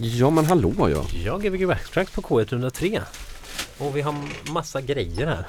[0.00, 1.04] Ja men hallå ja.
[1.24, 3.00] Ja, Gbg Backtracks på K103.
[3.78, 4.14] Och vi har
[4.52, 5.46] massa grejer här.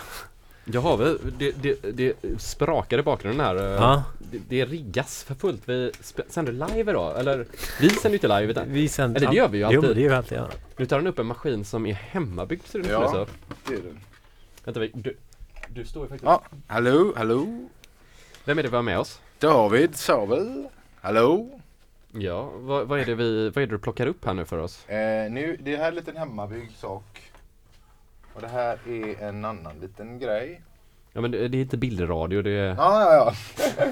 [0.71, 3.55] Jag har väl, det, det, det sprakar i bakgrunden här.
[3.55, 4.03] eh, Ja.
[4.31, 5.61] Det, det riggas för fullt.
[5.65, 5.91] Vi
[6.29, 7.45] sänder live idag, eller
[7.81, 9.19] vi sänder inte live utan Vi sänder...
[9.21, 9.81] Eller det gör vi ju Jo, alltid.
[9.83, 10.37] men det gör vi alltid.
[10.37, 10.47] Ja.
[10.77, 13.25] nu tar han upp en maskin som är hemmabyggd ser det ut Ja.
[13.67, 13.99] Det är den.
[14.63, 15.17] Vänta, vi- du,
[15.69, 16.25] du står ju faktiskt...
[16.25, 17.67] Ja, hallå, hallå.
[18.45, 19.19] Vem är det vi har med oss?
[19.39, 20.67] David Sabel.
[21.01, 21.59] Hallå.
[22.19, 24.57] Ja, vad, vad är det vi, vad är det du plockar upp här nu för
[24.57, 24.89] oss?
[24.89, 27.31] Eh, nu, det här är en liten hemmabyggd sak.
[28.33, 30.61] Och det här är en annan liten grej.
[31.13, 32.67] Ja men det, det är inte bildradio, det är...
[32.67, 33.33] Ja, ja, ja.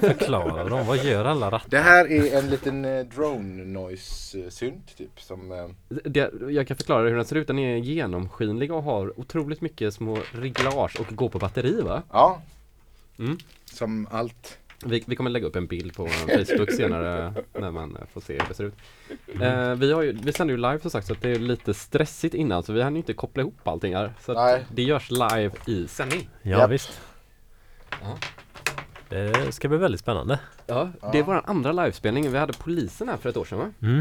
[0.00, 0.86] Förklara dem.
[0.86, 1.70] Vad gör alla rattar?
[1.70, 5.68] Det här är en liten eh, drone noise synt typ som eh,
[6.04, 7.46] Det, jag kan förklara hur den ser ut.
[7.46, 12.02] Den är genomskinlig och har otroligt mycket små reglage och går på batteri va?
[12.12, 12.42] Ja.
[13.18, 13.38] Mm.
[13.64, 14.58] Som allt.
[14.84, 18.48] Vi, vi kommer lägga upp en bild på Facebook senare när man får se hur
[18.48, 18.74] det ser ut.
[19.40, 21.74] Eh, vi, har ju, vi sänder ju live som sagt så att det är lite
[21.74, 24.14] stressigt innan så vi hann ju inte koppla ihop allting här.
[24.20, 24.54] Så Nej.
[24.54, 26.28] att det görs live i sändning.
[26.42, 26.70] Ja, Japp.
[26.70, 27.00] visst.
[28.02, 28.18] Ja.
[29.08, 30.38] Det ska bli väldigt spännande.
[30.66, 32.30] Ja, det är vår andra livespelning.
[32.32, 33.70] Vi hade polisen här för ett år sedan va?
[33.82, 34.00] Mm.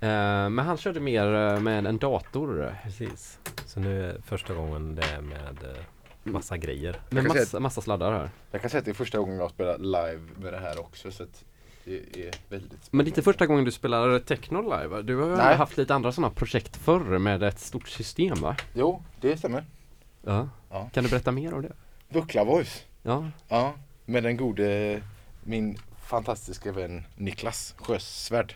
[0.00, 2.76] Eh, men han körde mer eh, med en dator.
[2.84, 3.38] Precis.
[3.66, 5.84] Så nu är första gången det är med eh,
[6.22, 7.00] massa grejer.
[7.10, 8.30] Med kan säga massa, massa sladdar här.
[8.50, 11.10] Jag kan säga att det är första gången jag spelar live med det här också
[11.10, 11.44] så att
[11.84, 12.76] det är väldigt spännande.
[12.90, 15.02] Men det är inte första gången du spelar techno live va?
[15.02, 18.56] Du har ju haft lite andra sådana projekt förr med ett stort system va?
[18.74, 19.64] Jo, det stämmer.
[20.22, 20.48] Ja.
[20.70, 20.90] Ja.
[20.92, 21.72] Kan du berätta mer om det?
[22.08, 22.84] Buckla Voice.
[23.02, 23.30] Ja.
[23.48, 25.02] Ja, med den gode,
[25.42, 28.54] min fantastiska vän Niklas Sjösvärd.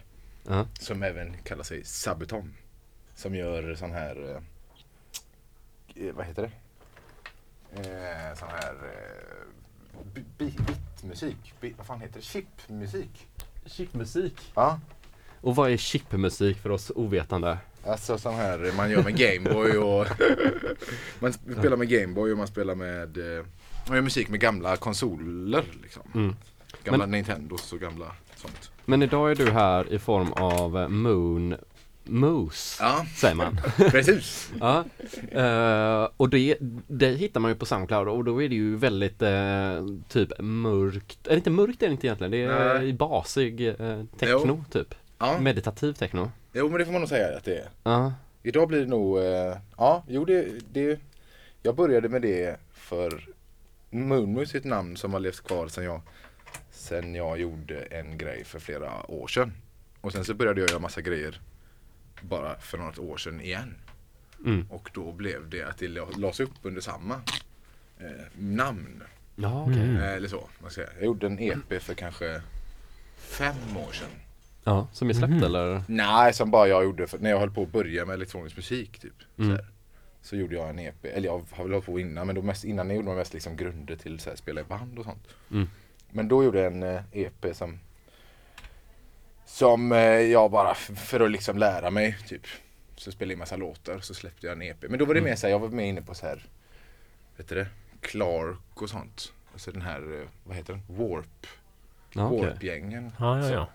[0.48, 0.67] ja.
[0.81, 2.55] Som även kallar sig Sabuton.
[3.14, 4.41] Som gör sån här,
[5.97, 6.50] eh, vad heter det?
[7.77, 11.55] Eh, sån här eh, bi- bi- bitmusik.
[11.60, 12.22] Bi- vad fan heter det?
[12.22, 13.27] Chipmusik.
[13.66, 14.52] Chipmusik.
[14.55, 14.80] Ja,
[15.41, 17.58] Och vad är chipmusik för oss ovetande?
[17.86, 20.06] alltså sån här man gör med Gameboy och
[21.19, 23.44] man spelar med Gameboy och man spelar med eh,
[23.88, 26.03] man gör musik med gamla konsoler liksom.
[26.14, 26.37] Mm.
[26.84, 28.70] Gamla Nintendos och gamla sånt.
[28.84, 31.56] Men idag är du här i form av eh, Moon
[32.09, 33.61] Moose, Ja, säger man.
[33.91, 34.53] precis.
[34.61, 34.84] ja.
[35.33, 36.56] Eh, och det,
[36.87, 41.27] det hittar man ju på Soundcloud och då är det ju väldigt eh, typ mörkt,
[41.27, 42.93] eller inte mörkt är det inte egentligen, det är Nej.
[42.93, 44.94] basig eh, techno typ.
[45.19, 46.31] Ja, Meditativ techno.
[46.53, 47.69] jo men det får man nog säga att det är.
[47.83, 48.12] Ja.
[48.43, 49.19] Idag blir det nog,
[49.77, 51.00] ja, jo det, det,
[51.62, 53.25] jag började med det för
[53.91, 56.00] Moonmus är ett namn som har levt kvar sen jag,
[56.71, 59.53] sen jag gjorde en grej för flera år sedan.
[60.00, 61.41] Och sen så började jag göra massa grejer
[62.22, 63.75] bara för något år sedan igen.
[64.44, 64.66] Mm.
[64.71, 67.15] Och då blev det att det la- lades upp under samma
[67.99, 68.06] eh,
[68.38, 69.03] namn.
[69.37, 69.82] Ja, okej.
[69.82, 69.97] Mm.
[69.97, 70.91] Eh, eller så, man säger.
[70.97, 72.43] Jag gjorde en EP för kanske
[73.16, 74.09] fem år sedan.
[74.65, 75.43] Ja, som är släppt Mhm.
[75.43, 75.82] eller?
[75.88, 78.99] Nej, som bara jag gjorde för, när jag höll på att börja med elektronisk musik
[78.99, 79.12] typ.
[79.38, 79.50] Mm.
[79.50, 79.71] Så, här,
[80.22, 82.65] så gjorde jag en EP, eller jag har väl hållit på innan men då mest,
[82.65, 85.26] innan jag gjorde man mest liksom grunder till så här, spela i band och sånt.
[85.50, 85.69] Mm.
[86.10, 87.78] Men då gjorde jag en eh, EP som
[89.46, 92.46] Som eh, jag bara för att liksom lära mig typ
[92.96, 94.84] Så spelade jag massa låtar så släppte jag en EP.
[94.88, 95.30] Men då var det Mm.
[95.30, 96.46] mer så här, jag var med inne på så här
[97.36, 97.66] Vet du det?
[98.00, 99.32] Clark och sånt.
[99.52, 100.82] Alltså den här, eh, vad heter den?
[100.98, 101.46] Warp.
[102.16, 102.38] Okej.
[102.48, 103.12] Warp-gängen.
[103.18, 103.68] Ja, ja,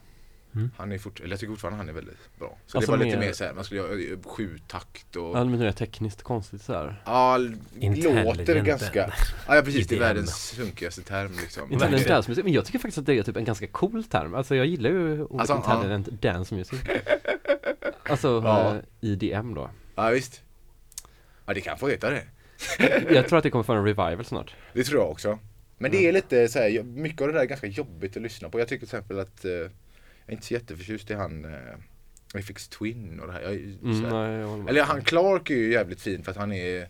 [0.53, 0.61] Ja.
[0.77, 2.57] Han är fort, eller jag tycker fortfarande han är väldigt bra.
[2.67, 5.43] Så Alltså det var lite mer- mer såhär, man skulle göra eh, sjutakt och Ja,
[5.43, 7.01] men nu är det tekniskt konstigt så här.
[7.05, 9.11] Ja, låter ganska
[9.47, 10.03] Ja, ja precis, det är IDM.
[10.07, 13.37] världens sunkigaste term liksom Intelligent dance music, men jag tycker faktiskt att det är typ
[13.37, 14.35] en ganska cool term.
[14.35, 15.73] Alltså jag gillar ju ordet Alltså, ja.
[15.75, 16.79] intelligent dance music.
[18.09, 18.75] Alltså Ja.
[18.75, 19.69] eh, IDM då.
[19.95, 20.41] Ja visst
[21.45, 22.23] Ja det kan få heta det
[23.13, 24.55] Jag tror att det kommer få en revival snart.
[24.73, 25.39] Det tror jag också
[25.77, 28.49] Men det är lite så här, mycket av det där är ganska jobbigt att lyssna
[28.49, 29.51] på Jag tycker till exempel att eh,
[30.31, 34.69] är inte så jätteförtjust i han eh, FX Twin och det här, jag, Mm, nej.
[34.69, 36.87] Eller han Clark är ju jävligt fin för att han är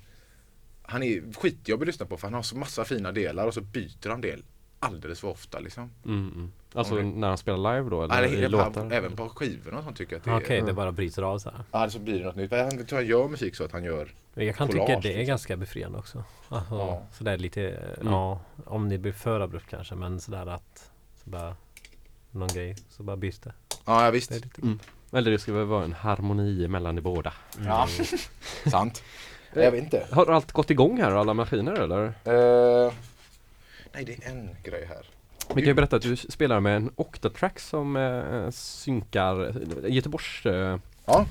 [0.82, 3.62] Han är skitjobbig att lyssna på för han har så massa fina delar och så
[3.62, 4.44] byter han del
[4.80, 6.52] Alldeles för ofta liksom Mm, mm.
[6.74, 8.04] Alltså Om när han spelar live då?
[8.04, 8.92] Eller Eller, i låtar?
[8.92, 11.40] även på skivorna och sånt tycker jag att det Okej, är det bara bryter av
[11.40, 11.64] så här.
[11.72, 12.52] Ja, så blir det något nytt.
[12.52, 15.18] Han tror jag gör musik så att han gör Jag kan Collage, tycka det är
[15.18, 15.26] liksom.
[15.28, 16.24] ganska befriande också.
[16.50, 17.04] Alltså, Ja.
[17.14, 17.62] Sådär lite,
[18.02, 18.14] Mm.
[18.14, 20.92] ja, om det blir för abrupt kanske, men sådär att
[21.24, 21.56] så bara
[22.32, 23.54] någon grej, så bara byts det.
[23.86, 24.32] Ja, ja visst.
[24.62, 24.80] Mm.
[25.12, 27.34] Eller det ska väl vara en harmoni mellan de båda.
[27.66, 27.88] Ja,
[28.72, 29.04] sant.
[29.54, 30.08] Jag vet inte.
[30.12, 32.06] Har allt gått igång här, alla maskiner eller?
[32.06, 32.94] Eh,
[33.94, 35.06] nej, det är en grej här.
[35.56, 39.48] Vi kan ju berätta att du spelar med en Octatrack som eh, synkar
[39.86, 41.26] eh, Göteborgs eh, Ja.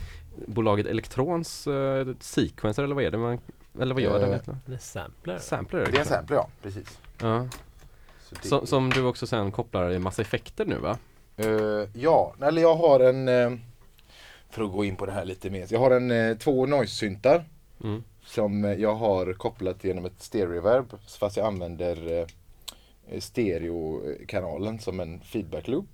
[0.46, 3.38] bolaget Elektrons eh, sequencer eller vad är det man
[3.80, 4.60] Eller vad gör Eh, den?
[4.66, 5.38] Det sampler.
[5.38, 6.48] Sampler Det är en sampler, ja.
[6.62, 6.98] Precis.
[7.20, 7.46] Ja.
[8.42, 10.98] Det- Som, som du också sen kopplar i massa effekter nu va?
[11.36, 13.28] Eh, ja, eller jag har en...
[13.28, 13.52] eh,
[14.50, 15.66] för att gå in på det här lite mer.
[15.70, 17.44] Jag har en eh, två noise-syntar
[17.84, 18.04] Mm.
[18.24, 20.86] som jag har kopplat genom ett stereo-reverb
[21.18, 22.26] fast jag använder
[23.20, 25.86] stereokanalen som en feedback loop.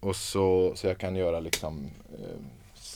[0.00, 1.90] Och så, så jag kan göra liksom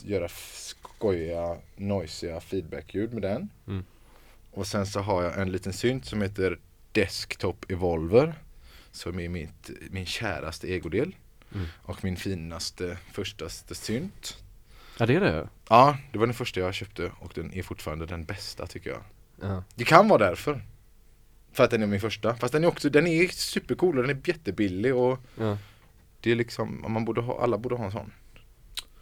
[0.03, 3.49] göra skojiga, noisiga feedback-ljud med den.
[3.67, 3.85] Mm.
[4.53, 6.59] Och sen så har jag en liten synt som heter
[6.93, 8.35] Desktop Evolver.
[8.91, 11.17] Som är mitt, min käraste egodel.
[11.55, 11.67] Mm.
[11.83, 14.39] Och min finaste, förstaste synt.
[14.99, 15.49] Ja det är det.
[15.69, 19.03] Ja, det var den första jag köpte och den är fortfarande den bästa tycker jag.
[19.41, 19.63] Ja.
[19.75, 20.63] Det kan vara därför.
[21.53, 22.37] För att den är min första.
[22.37, 25.59] Fast den är också, den är supercool och den är jättebillig och Ja.
[26.21, 28.13] det är liksom, man borde ha, alla borde ha en sån.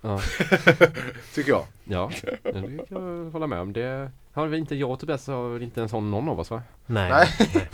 [0.07, 0.21] Ja.
[1.35, 1.65] Tycker jag.
[1.85, 2.11] Ja,
[2.43, 2.53] det
[2.89, 3.73] kan jag hålla med om.
[3.73, 6.51] Det har vi inte jag och Tobias har väl inte en sån någon av oss
[6.51, 6.63] va?
[6.87, 7.69] Nej, Nej.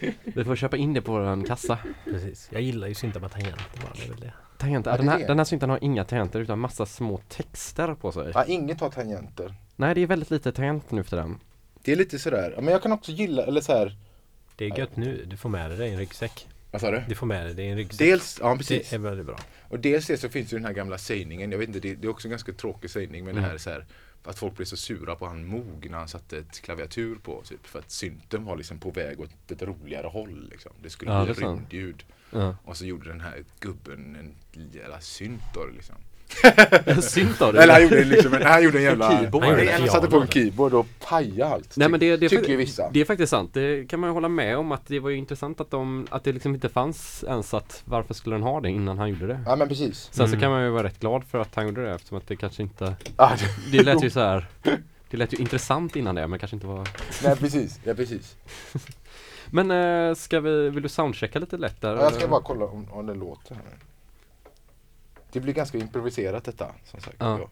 [0.24, 1.78] Vi får köpa in det på våran kassa.
[2.04, 2.48] precis.
[2.52, 4.32] Jag gillar ju syntar med tangenter bara, det är väl det.
[4.58, 5.26] Tangenter, Ja, den, här, det.
[5.26, 8.30] den här synten har inga tangenter utan massa små texter på sig.
[8.34, 9.54] Ja, inget har tangenter.
[9.76, 11.38] Nej det är väldigt lite tangent nu för den.
[11.82, 13.96] Det är lite sådär, men jag kan också gilla, eller så här.
[14.56, 16.48] Det är gött nu, du får med dig en ryggsäck.
[16.72, 17.02] Vad sa du?
[17.08, 17.98] Du får med dig det i en ryggsäck.
[17.98, 18.90] Dels, ja precis.
[18.90, 19.38] Det är väldigt bra.
[19.68, 22.06] Och dels det så finns ju den här gamla sägningen, jag vet inte, det, det
[22.06, 23.42] är också en ganska tråkig sägning men Mm.
[23.42, 23.86] det här är så här
[24.24, 27.66] att folk blev så sura på han Moog när han satte ett klaviatur på typ
[27.66, 30.72] för att synten var liksom på väg åt ett roligare håll liksom.
[30.82, 32.04] Det skulle Ja, bli det rymdljud.
[32.30, 32.56] Ja.
[32.64, 34.34] Och så gjorde den här gubben en
[34.72, 35.94] jävla synt då liksom.
[37.02, 39.44] Synt av Eller han gjorde liksom en, han gjorde en jävla Keyboard.
[39.44, 41.76] Han, Han satte på en keyboard och pajade allt.
[41.76, 42.90] Nej men det, det, är tycker vissa.
[42.90, 43.50] det är faktiskt sant.
[43.54, 46.24] Det kan man ju hålla med om att det var ju intressant att de, att
[46.24, 49.40] det liksom inte fanns ens att varför skulle den ha det innan han gjorde det?
[49.46, 50.08] Ja men precis.
[50.12, 50.40] Sen så Mm.
[50.40, 52.62] kan man ju vara rätt glad för att han gjorde det eftersom att det kanske
[52.62, 53.32] inte Ja,
[53.72, 54.46] Det lät ju så här
[55.10, 56.88] Det lät ju intressant innan det men kanske inte var
[57.24, 58.36] nej precis, ja precis.
[59.50, 61.94] Men äh, ska vi, vill du soundchecka lite lätt där?
[61.96, 63.64] Ja, jag ska bara kolla om, om det låter här.
[65.32, 67.16] Det blir ganska improviserat detta som sagt.
[67.18, 67.48] Ja.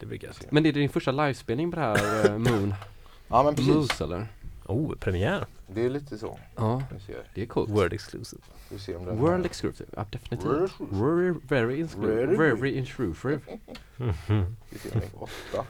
[0.00, 0.46] Det blir gött.
[0.50, 2.74] Men det är din första livespelning på det här äh, Moon
[3.28, 3.74] ja men precis.
[3.74, 4.26] Moose eller?
[4.66, 5.46] Oh, premiär!
[5.66, 6.38] Det är lite så.
[6.56, 6.82] Ja,
[7.34, 8.42] det är coolt Word exclusive.
[8.70, 13.40] vi ser om den World exclusive, ja definitivt World Very, very exclusive, Very- intrusive.
[14.70, 15.66] Vi ser om den åtta.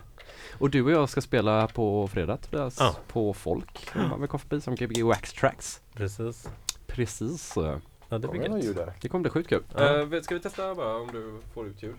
[0.58, 2.96] Och du och jag ska spela på fredag Tobias, Ja.
[3.08, 6.48] på Folk med förbi som Gbg Wax Tracks Precis.
[6.86, 7.76] Precis, eh,
[8.14, 8.76] Ja, det Kommer blir det något gött.
[8.76, 10.00] ljud det kommer bli sjukt kul Ja.
[10.14, 11.96] Eh, Ska vi testa bara om du får ut ljud?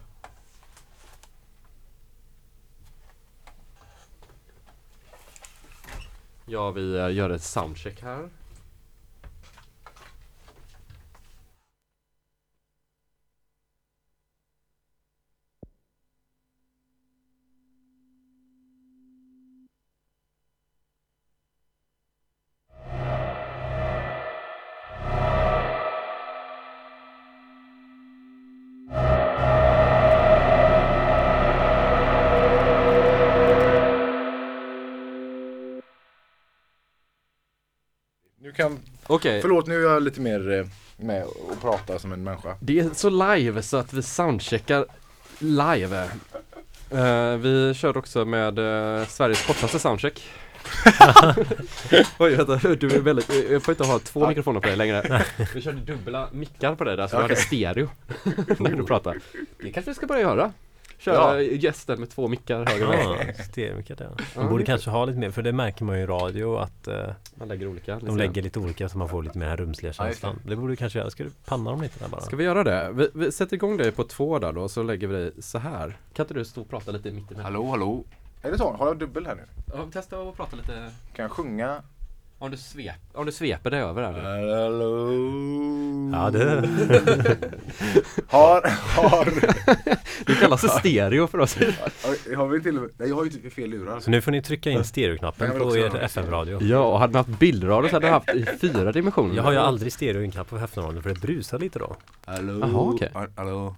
[6.45, 8.29] Ja, vi eh, gör ett soundcheck här
[39.15, 40.65] Okej, förlåt nu är jag lite mer eh,
[40.97, 42.55] med och prata som en människa.
[42.59, 44.85] det är så live så att vi soundcheckar
[45.39, 46.09] live.
[46.91, 50.23] Eh, Vi kör också med eh, Sveriges kortaste soundcheck.
[52.19, 55.23] Oj vänta, du är väldigt, jag får inte ha två mikrofoner på dig längre.
[55.53, 57.89] Vi körde dubbla mickar på dig där så vi hade stereo
[58.59, 59.19] när du pratade.
[59.57, 60.51] Det kanske vi ska börja göra
[60.97, 64.05] Köra gästen med två mickar höger och vänster Ja, ja.
[64.35, 66.87] Ja, De borde kanske ha lite mer, för det märker man ju i radio att
[66.87, 69.57] eh, Man lägger olika de lägger lite olika så man får lite mer den här
[69.65, 70.39] rumsliga Ja, känslan.
[70.45, 71.09] Det borde du kanske göra.
[71.09, 72.21] Ska du panna dem lite där bara?
[72.21, 72.91] Ska vi göra det?
[72.93, 75.97] Vi, vi sätter igång dig på två där då så lägger vi dig så här
[76.13, 77.43] Kan inte du stå och prata lite mitt emellan?
[77.53, 78.03] Hallå hallå.
[78.41, 78.71] Är det så?
[78.71, 79.43] Har jag dubbel här nu?
[79.73, 81.81] Ja, testa att prata lite Kan jag sjunga?
[82.45, 84.19] Om du, svep, om du sveper dig över här nu.
[84.53, 85.11] Hallå.
[86.13, 86.69] Ja, det...
[88.27, 88.61] Har,
[88.95, 89.25] har,
[90.25, 91.55] Det kallas för stereo för oss.
[92.35, 93.99] har, vi till Nej jag har ju typ fel lurar.
[93.99, 95.95] Så nu får ni trycka in stereoknappen på er.
[95.95, 96.63] FM-radio.
[96.63, 99.35] Ja, och hade man haft bildradio så hade du haft i fyra dimensioner.
[99.35, 101.95] Jag har ju aldrig stereoknapp på FM-radion för det brusar lite då.
[102.25, 102.59] Hallå.
[102.59, 103.11] Jaha, okej.
[103.13, 103.75] Ha- Hallå.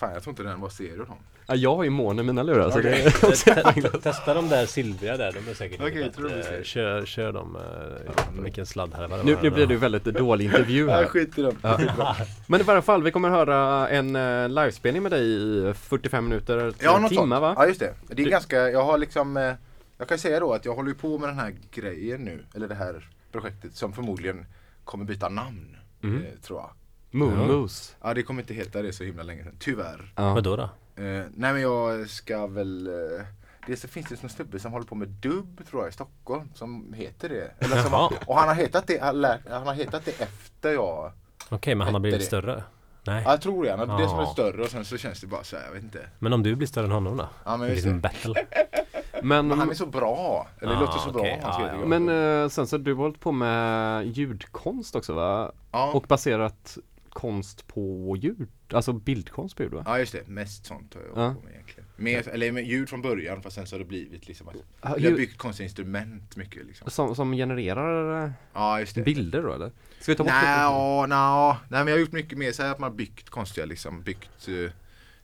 [0.00, 1.16] Fan jag tror inte den var stereo då.
[1.50, 4.48] Ja, jag har ju mono i mina lurar så det är också Te- Testa de
[4.48, 6.50] där silvriga där, de är säkert Okej, lite jag tror bättre.
[6.56, 10.04] blir- Kör, kör dem, uh, vilken sladd här var nu, nu blir det ju väldigt
[10.04, 11.04] dålig intervju här.
[11.04, 11.56] skit i dem.
[11.62, 12.16] Ja.
[12.46, 15.24] Men i varje fall, vi kommer höra en uh, livespelning med dig
[15.70, 17.54] i 45 minuter, Ja, en timme va?
[17.56, 17.94] Ja just det.
[18.06, 19.52] Det är Du- ganska, jag har liksom eh,
[19.98, 22.74] Jag kan säga då att jag håller på med den här grejen nu Eller det
[22.74, 24.46] här projektet som förmodligen
[24.84, 26.16] kommer byta namn Mhm.
[26.16, 26.70] eh, Tror jag
[27.10, 27.46] Moon Ja.
[27.46, 27.92] Moose.
[28.02, 30.34] Ja det kommer inte heta det så himla länge sedan, tyvärr Ja.
[30.34, 30.70] Vadå då?
[31.00, 33.24] Eh, Nej men jag ska väl eh,
[33.66, 36.48] Dels så finns det en snubbe som håller på med dubb tror jag i Stockholm
[36.54, 38.10] Som heter det Eller som, Jaha.
[38.26, 41.12] Och han har hetat det, han, lär, han har hetat det efter jag
[41.48, 42.26] Okej, men han har blivit det.
[42.26, 42.62] större?
[43.06, 43.22] Nej.
[43.24, 43.70] Ja, jag tror det.
[43.76, 44.32] Han har det som är Ja.
[44.32, 46.08] större och sen så känns det bara så här, jag vet inte.
[46.18, 47.28] Men om du blir större än honom då?
[47.44, 48.08] Ja men Det just blir som det.
[48.08, 48.34] battle.
[49.22, 50.48] Men, Men han är så bra.
[50.60, 51.20] Eller Ah, låter så bra.
[51.20, 51.40] okej.
[51.42, 55.52] han Ja, men eh, sen så du har hållit på med ljudkonst också va?
[55.72, 55.92] ja.
[55.92, 56.78] Och baserat
[57.10, 59.82] konst på ljud, alltså bildkonst på ljud va?
[59.86, 61.34] ja just det, mest sånt har jag Ja.
[61.34, 61.84] på med egentligen.
[61.96, 64.94] Mer, eller med ljud från början fast sen så har det blivit liksom att Ja,
[64.98, 66.90] jag har byggt konstiga instrument mycket liksom.
[66.90, 69.02] Som, som genererar Ja just det.
[69.02, 69.72] bilder då eller?
[70.00, 70.62] Ska vi ta bort Nej, det?
[70.62, 73.30] ja, nej, nej men jag har gjort mycket mer så här att man har byggt
[73.30, 74.70] konstiga liksom, byggt eh,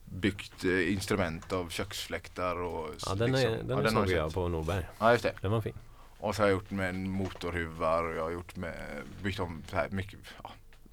[0.09, 3.69] Byggt eh, instrument av köksfläktar och Ja den, är, liksom.
[3.69, 4.35] den, ja, såg har jag sett.
[4.35, 4.85] på Norberg.
[4.99, 5.33] Ja just det.
[5.41, 5.73] Den var fin.
[6.19, 8.75] Och så har jag gjort med motorhuvar och jag har gjort med
[9.23, 10.51] Byggt om så här mycket ja.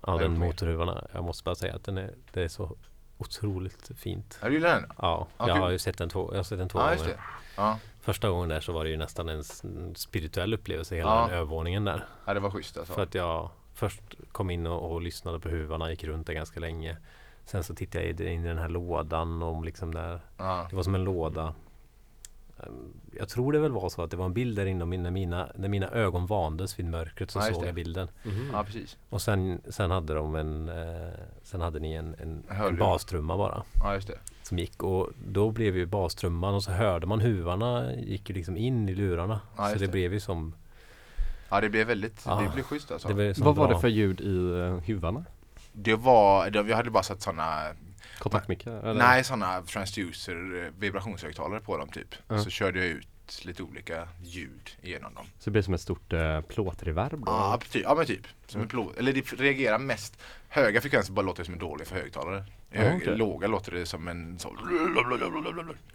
[0.08, 1.06] Ja den motorhuvan.
[1.14, 2.76] Jag måste bara säga att den är, det är så
[3.18, 4.38] otroligt fint.
[4.42, 4.92] Har du gillat den?
[4.98, 7.20] Ja, Ja, jag har ju sett den två, jag har sett den två just gånger.
[7.58, 9.44] Ja, Första gången där så var det ju nästan en
[9.96, 11.22] spirituell upplevelse hela Ja.
[11.22, 12.06] den övervåningen där.
[12.26, 12.94] ja det var schysst alltså.
[12.94, 16.60] För att jag först kom in och, och lyssnade på huvarna, gick runt där ganska
[16.60, 16.98] länge.
[17.46, 20.20] Sen så tittade jag in i den här lådan om liksom där.
[20.38, 20.68] Ja.
[20.70, 21.54] Det var som en låda.
[22.60, 25.12] Ehm, Jag tror det väl var så att det var en bild där inne när
[25.12, 28.08] mina, när mina ögon vandes vid mörkret så Ja, såg jag bilden.
[28.24, 28.50] Mhm.
[28.54, 28.98] ja precis.
[29.10, 33.64] Och sen, sen hade de en eh, Sen hade ni en, en, en bastrumma bara
[33.84, 34.18] Ja just det.
[34.44, 38.58] Som gick och då blev ju bastrumman och så hörde man huvarna gick ju liksom
[38.58, 39.40] in i lurarna.
[39.58, 39.92] Ja, så det det.
[39.92, 40.54] blev ju som
[41.50, 42.42] Ja det blev väldigt, Ja.
[42.42, 43.14] det blev schysst alltså.
[43.14, 45.26] blev Vad var det för ljud i uh, huvarna?
[45.74, 47.62] Det var, det, jag hade bara satt sådana
[48.24, 48.72] Kontaktmickar?
[48.72, 48.94] eller?
[48.94, 52.16] Nej sådana transducer eh, vibrationshögtalare på dem typ.
[52.28, 52.44] Ja.
[52.44, 53.08] Så körde jag ut
[53.46, 55.26] lite olika ljud genom dem.
[55.40, 57.24] Så det blir som ett stort uh, plåtreverb då?
[57.26, 58.28] Ja, typ, ja men typ.
[58.48, 58.64] Som Mm.
[58.66, 60.18] en plå, eller det reagerar mest
[60.50, 62.46] Höga frekvenser bara låter som en dålig för högtalare.
[62.70, 63.18] Hög, okej.
[63.18, 64.58] Låga låter det som en så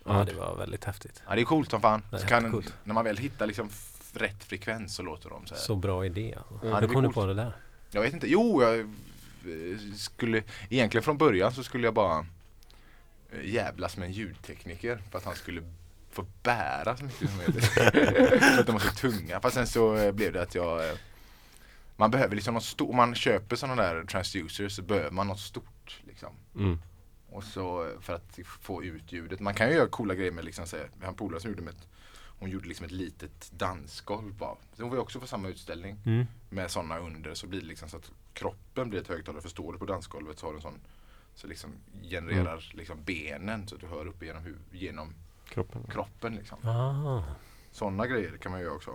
[0.05, 1.23] Ja det var väldigt häftigt.
[1.29, 2.03] Ja det är coolt som fan.
[2.29, 3.71] Kan, när man väl hittar liksom
[4.13, 5.63] rätt frekvens så låter de så här.
[5.63, 6.35] Så bra idé.
[6.63, 7.15] Ja, Hur kom du coolt.
[7.15, 7.53] på det där?
[7.91, 8.87] Jag vet inte, jo jag eh,
[9.97, 12.27] skulle Egentligen från början så skulle jag bara
[13.33, 15.63] eh, jävlas med en ljudtekniker för att han skulle
[16.11, 17.65] få bära så mycket som möjligt.
[18.45, 19.41] för att de var så tunga.
[19.41, 20.97] Fast sen så eh, blev det att jag eh,
[21.97, 25.41] Man behöver liksom något stort, om man köper sådana där transducers så behöver man något
[25.41, 26.33] stort liksom.
[26.55, 26.79] Mm.
[27.31, 29.41] Och så för att få ut ljudet.
[29.41, 31.75] Man kan ju göra coola grejer med liksom, så här, en polare som gjorde med
[31.75, 31.89] ett
[32.41, 34.57] Hon gjorde liksom ett litet dansgolv bara.
[34.77, 36.27] Hon var ju också på samma utställning Mm.
[36.51, 39.43] med sådana under så blir det liksom så att kroppen blir ett högtalare.
[39.43, 40.81] För står du på dansgolvet så har du en sån
[41.35, 41.71] så liksom
[42.03, 42.61] genererar Mm.
[42.79, 44.43] liksom benen så att du hör upp genom,
[44.73, 45.15] genom
[45.49, 45.83] Kroppen?
[45.91, 46.59] kroppen liksom.
[46.69, 47.23] Ah.
[47.71, 48.91] Sådana grejer kan man göra också.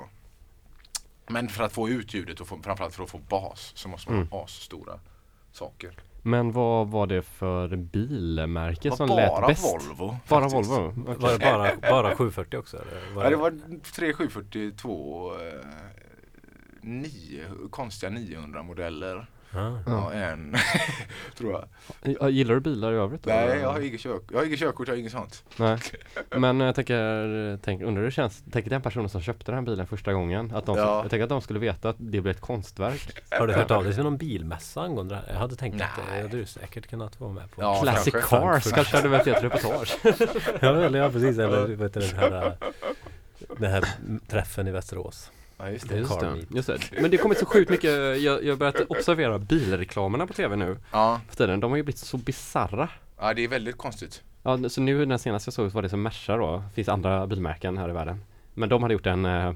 [1.27, 4.09] Men för att få ut ljudet och få, framförallt för att få bas så måste
[4.11, 4.31] man Mm.
[4.31, 4.99] ha asstora
[5.51, 5.95] saker.
[6.25, 9.63] Men vad var det för bilmärke som lät bara bäst?
[9.89, 10.17] Volvo.
[10.27, 10.71] Bara faktiskt.
[10.71, 11.01] Volvo?
[11.01, 11.15] Okej.
[11.19, 12.77] Var det bara, bara 740 också?
[12.77, 13.13] Eller?
[13.15, 15.65] Var Ja, det var 3742 eh,
[16.81, 19.27] nio, konstiga 900 modeller.
[19.55, 19.71] Ah.
[19.85, 20.55] Ja, en
[21.37, 21.65] tror jag.
[22.19, 23.25] Ja, Gillar du bilar i övrigt?
[23.25, 24.31] Nej, jag har inget körkort.
[24.31, 25.43] Jag har inget körkort, jag har inget sånt.
[25.57, 25.79] Nej.
[26.29, 29.65] Men jag tänker, tänk, undrar hur det känns, tänk den personen som köpte den här
[29.65, 30.51] bilen första gången.
[30.55, 31.01] Att de, Ja.
[31.01, 33.09] Jag tänker att de skulle veta att det blir ett konstverk.
[33.29, 35.33] Har du hört av dig till någon bilmässa angående det här?
[35.33, 36.21] Jag hade tänkt att det Nej.
[36.21, 37.61] hade du säkert kunnat vara med på.
[37.61, 38.29] Ja, Classic kanske.
[38.37, 39.97] Cars kanske hade varit ett reportage.
[40.59, 41.37] ja, eller, ja precis.
[41.39, 42.57] Eller vet du, den här,
[43.57, 43.83] den här
[44.27, 45.31] träffen i Västerås.
[45.57, 45.97] Ja, just det.
[45.97, 46.79] Just det, just det.
[47.01, 47.91] Men det har kommit så sjukt mycket,
[48.21, 51.21] jag jag har börjat observera bilreklamerna på tv nu Ja.
[51.29, 51.59] för tiden.
[51.59, 52.89] De har ju blivit så bizarra.
[53.19, 54.21] ja, det är väldigt konstigt.
[54.43, 57.77] Ja, så nu den senaste jag såg var det som Merca då, finns andra bilmärken
[57.77, 58.23] här i världen.
[58.53, 59.55] Men de hade gjort en, eh, en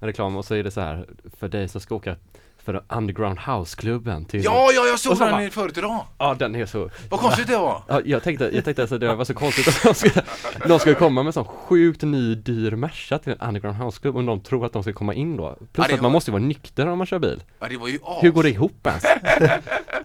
[0.00, 1.06] reklam och så är det så här,
[1.38, 2.16] för dig som ska åka
[2.64, 6.06] för Underground House-klubben till Ja, ja, jag såg Och så den bara- förut idag.
[6.18, 7.82] Ja den är så Vad konstigt det var.
[7.88, 10.22] Ja, jag tänkte, jag tänkte alltså det var så konstigt att de skulle,
[10.68, 14.40] de skulle komma med sån sjukt ny dyr Merca till en underground house-klubb och de
[14.40, 15.56] tror att de ska komma in då.
[15.72, 17.42] Plus Ja, att man var- måste ju vara nykter om man kör bil.
[17.60, 18.22] Ja, det var ju as.
[18.24, 19.02] Hur går det ihop ens?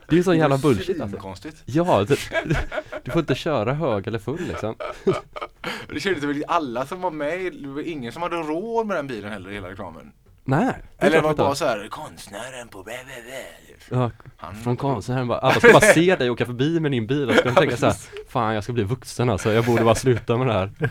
[0.10, 1.18] Det är ju sån jävla bullshit alltså.
[1.18, 1.62] Konstigt.
[1.66, 2.20] Ja, det,
[3.04, 4.76] du får inte köra hög eller full liksom.
[5.94, 9.08] Det kändes väl alla som var med, det var ingen som hade råd med den
[9.08, 10.12] bilen heller i hela reklamen.
[10.50, 10.74] Nej.
[10.98, 13.96] Eller var bara så här, konstnären på bä, bä, bä.
[13.96, 17.30] Ja, Han, från konstnären bara, alla ska bara se dig åka förbi med din bil
[17.30, 17.96] och ska tänka så här,
[18.30, 20.72] fan jag ska bli vuxen alltså, jag borde bara sluta med det här.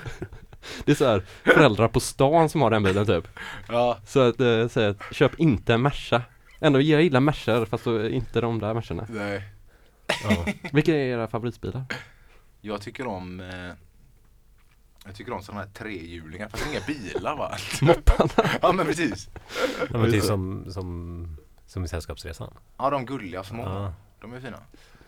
[0.84, 3.28] Det är så här, föräldrar på stan som har den bilen typ.
[3.68, 6.22] Ja, Så att, eh, säga att köp inte en Merca.
[6.60, 9.06] Ändå jag gillar Mercar fast så inte de där Mercarna.
[9.08, 9.42] nej.
[10.24, 10.52] Ja.
[10.72, 11.84] Vilka är era favoritbilar?
[12.60, 13.46] Jag tycker om eh,
[15.08, 17.56] Jag tycker om sådana här trehjulingar fast inga bilar va?
[17.82, 18.50] Mopparna?
[18.62, 19.28] ja men precis.
[19.92, 21.36] Ja, men typ som, som,
[21.66, 22.54] som i Sällskapsresan.
[22.78, 23.62] Ja de gulliga små.
[23.64, 23.92] Ja.
[24.20, 24.58] De är fina.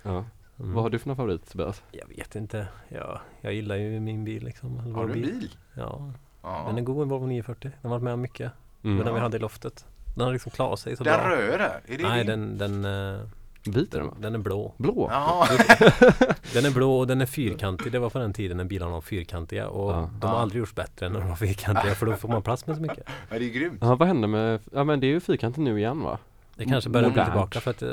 [0.03, 0.25] Ja.
[0.59, 0.73] Mm.
[0.75, 1.83] Vad har du för någon favorit Tobias?
[1.93, 2.69] Jag vet inte.
[2.89, 4.77] Ja, jag gillar ju min bil liksom.
[4.79, 5.51] Har vår du en bil?
[5.75, 6.65] Ja, Ja.
[6.67, 7.71] den är god en Volvo 940.
[7.83, 8.53] Den har varit med om mycket.
[8.85, 9.05] Mm.
[9.05, 9.87] Den vi hade i loftet.
[10.17, 11.31] Den har liksom klarat sig så Den bra.
[11.31, 12.59] röda, är det Nej, din?
[12.59, 13.27] den, den, eh,
[13.65, 14.15] Vit är den va?
[14.21, 14.75] Den är blå.
[14.77, 15.09] Blå?
[15.11, 15.47] Jaha.
[16.55, 17.93] Den är blå och den är fyrkantig.
[17.93, 20.11] Det var på den tiden när bilarna var fyrkantiga och Ja.
[20.21, 20.41] de har Ja.
[20.43, 22.83] aldrig gjorts bättre än när de var fyrkantiga för då får man plats med så
[22.83, 23.05] mycket.
[23.31, 23.79] Ja, det är grymt.
[23.81, 26.19] Ja vad hände med, ja men det är ju fyrkantigt nu igen va?
[26.57, 27.91] Det kanske börjar bli tillbaka för att eh,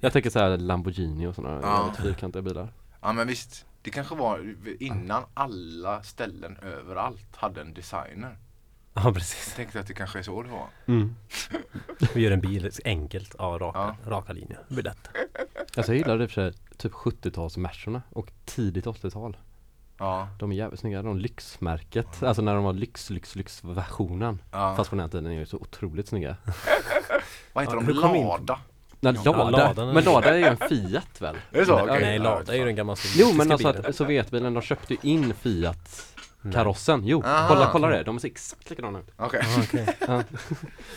[0.00, 1.82] Jag tänker så här Lamborghini och sådana Ja.
[1.82, 2.68] väldigt fyrkantiga bilar
[3.00, 3.66] Ja men visst.
[3.82, 8.36] Det kanske var innan alla ställen överallt hade en designer.
[8.94, 9.54] Ja Jag precis.
[9.54, 10.66] tänkte att det kanske är så det var.
[10.86, 11.16] mm.
[12.14, 13.34] Vi gör en bil enkelt.
[13.38, 14.10] Ja, raka, Ja.
[14.10, 14.58] raka linjer.
[14.68, 15.08] Det blir lätt.
[15.76, 19.36] Alltså jag gillade i och för sig typ 70-tals Mercerna och tidigt 80-tal
[19.98, 20.28] Ja.
[20.38, 24.74] De är jävligt snygga, de lyxmärket, alltså när de var lyx, lyx, lyx versionen ja.
[24.76, 26.36] Fast på den här tiden är de så otroligt snygga
[27.52, 27.92] Vad heter Ja, de?
[27.92, 28.60] Lada?
[29.00, 31.36] Nej, Ja, Lada, Ladan är- men Lada är ju en Fiat väl?
[31.52, 31.80] Är det så?
[31.80, 32.00] Okej.
[32.00, 32.66] Nej, Lada är ju fan.
[32.66, 33.90] den gamla Jo men sovjetiska alltså bilen.
[33.90, 36.11] att Sovjetbilen, de köpte ju in Fiat.
[36.52, 37.48] Karossen, jo Aha.
[37.48, 39.40] kolla, kolla det, de ser exakt likadana ut Okej.
[39.56, 39.86] Ja, okej.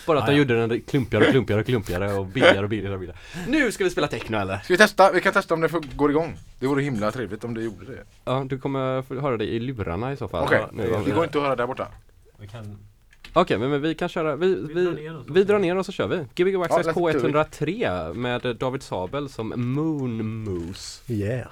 [0.07, 0.37] Bara att Ah, de ja.
[0.37, 3.83] gjorde den klumpigare och klumpigare och klumpigare och billigare och billigare och billigare Nu ska
[3.83, 4.57] vi spela techno eller?
[4.57, 5.11] Ska vi testa?
[5.11, 6.37] Vi kan testa om det går igång.
[6.59, 8.03] Det vore himla trevligt om det gjorde det.
[8.25, 11.11] Ja, du kommer få höra det i lurarna i så fall Okej, har det vi-
[11.11, 11.87] går inte att höra där borta.
[12.39, 12.77] Vi kan...
[13.33, 15.55] Okej, men, men vi kan köra, vi, vi, drar ner oss och vi så drar
[15.55, 15.67] kör vi.
[15.67, 17.35] ner och så kör vi Gbg Access Ja, let's do it.
[17.35, 21.47] K103 med David Sabel som Moon Moose Yeah.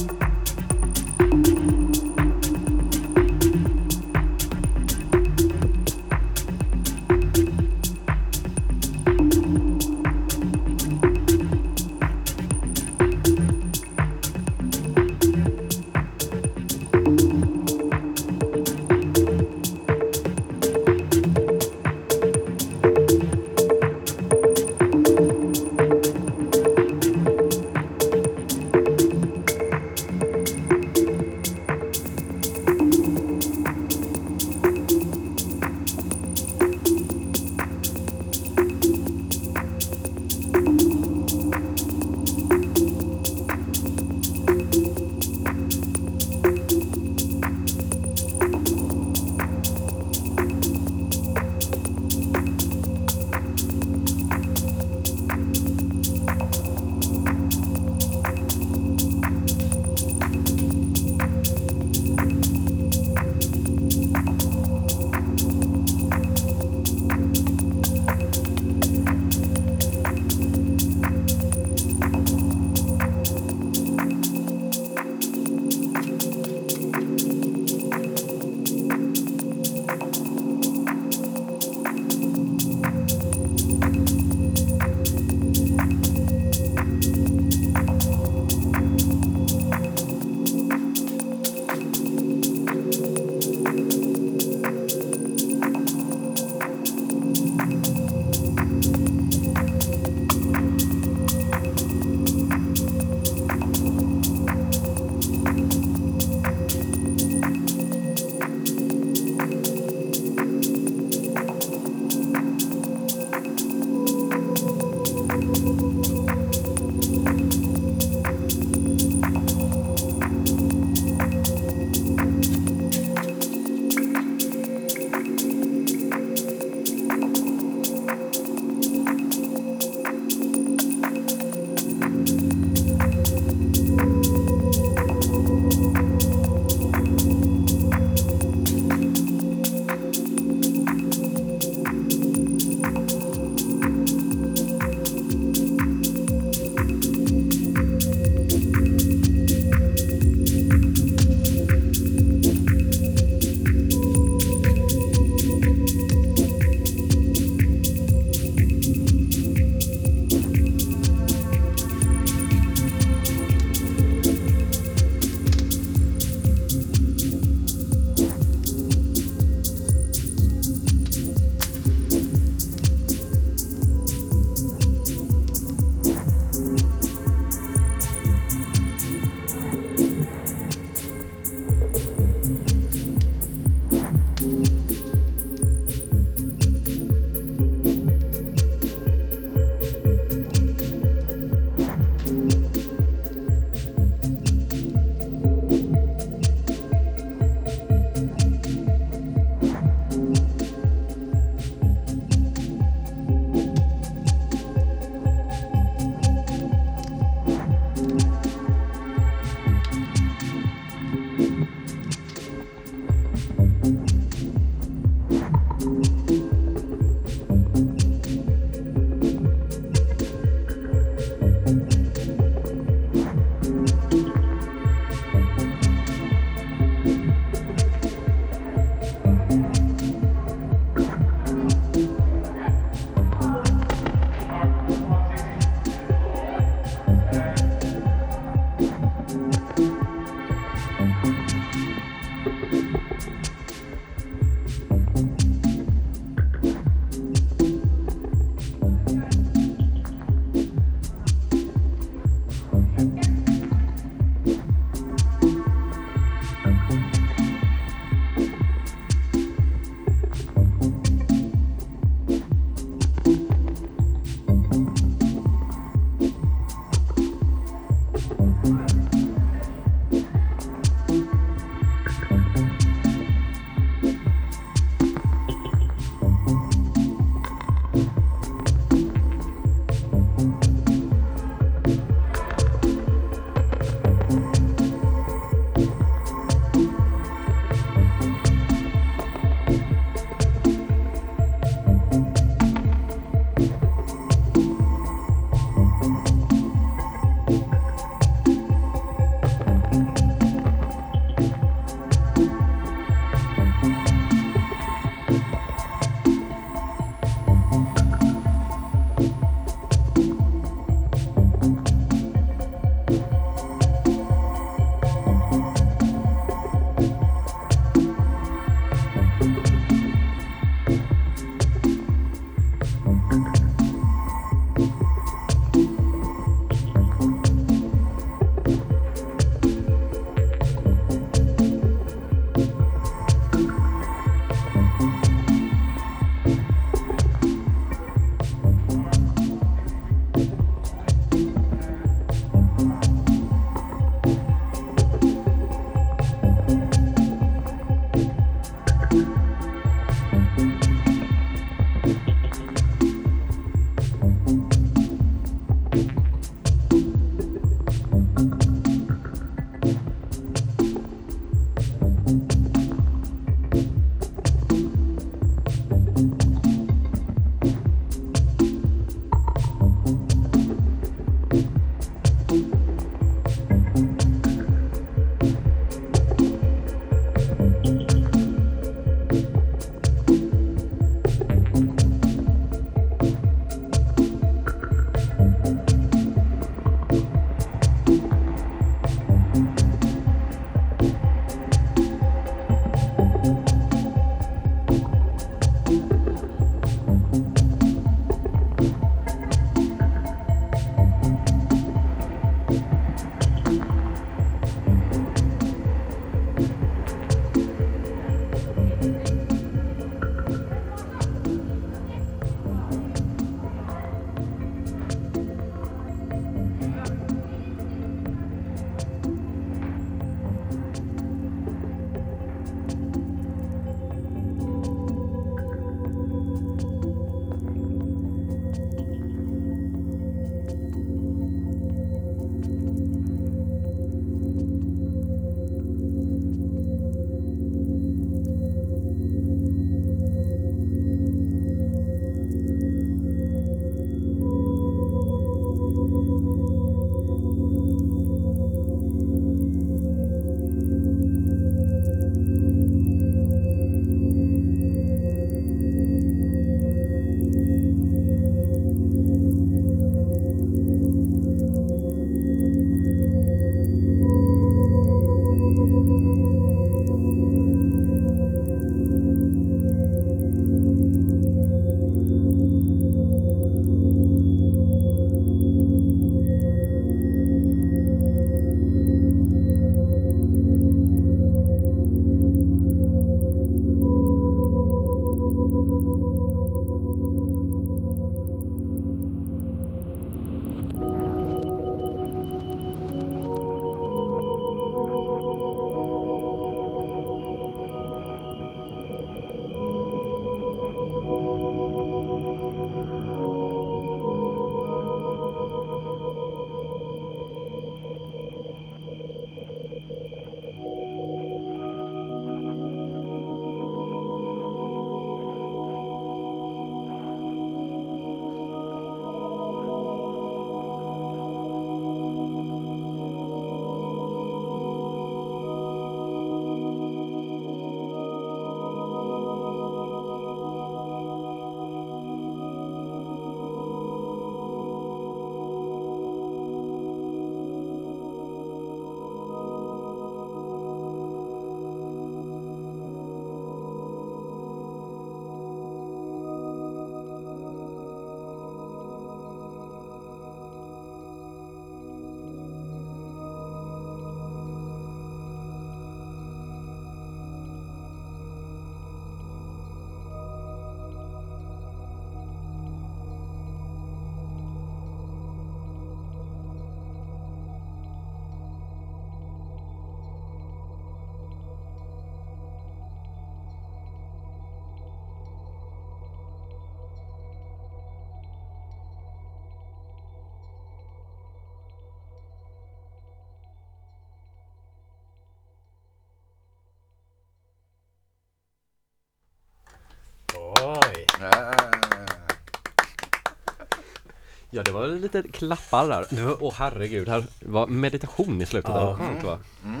[594.70, 596.56] Ja, det var lite klappar där.
[596.60, 598.90] Åh herregud, här var meditation i slutet.
[598.90, 599.10] Ja.
[599.10, 599.16] Ja.
[599.26, 599.58] Skönt va?
[599.84, 600.00] mm.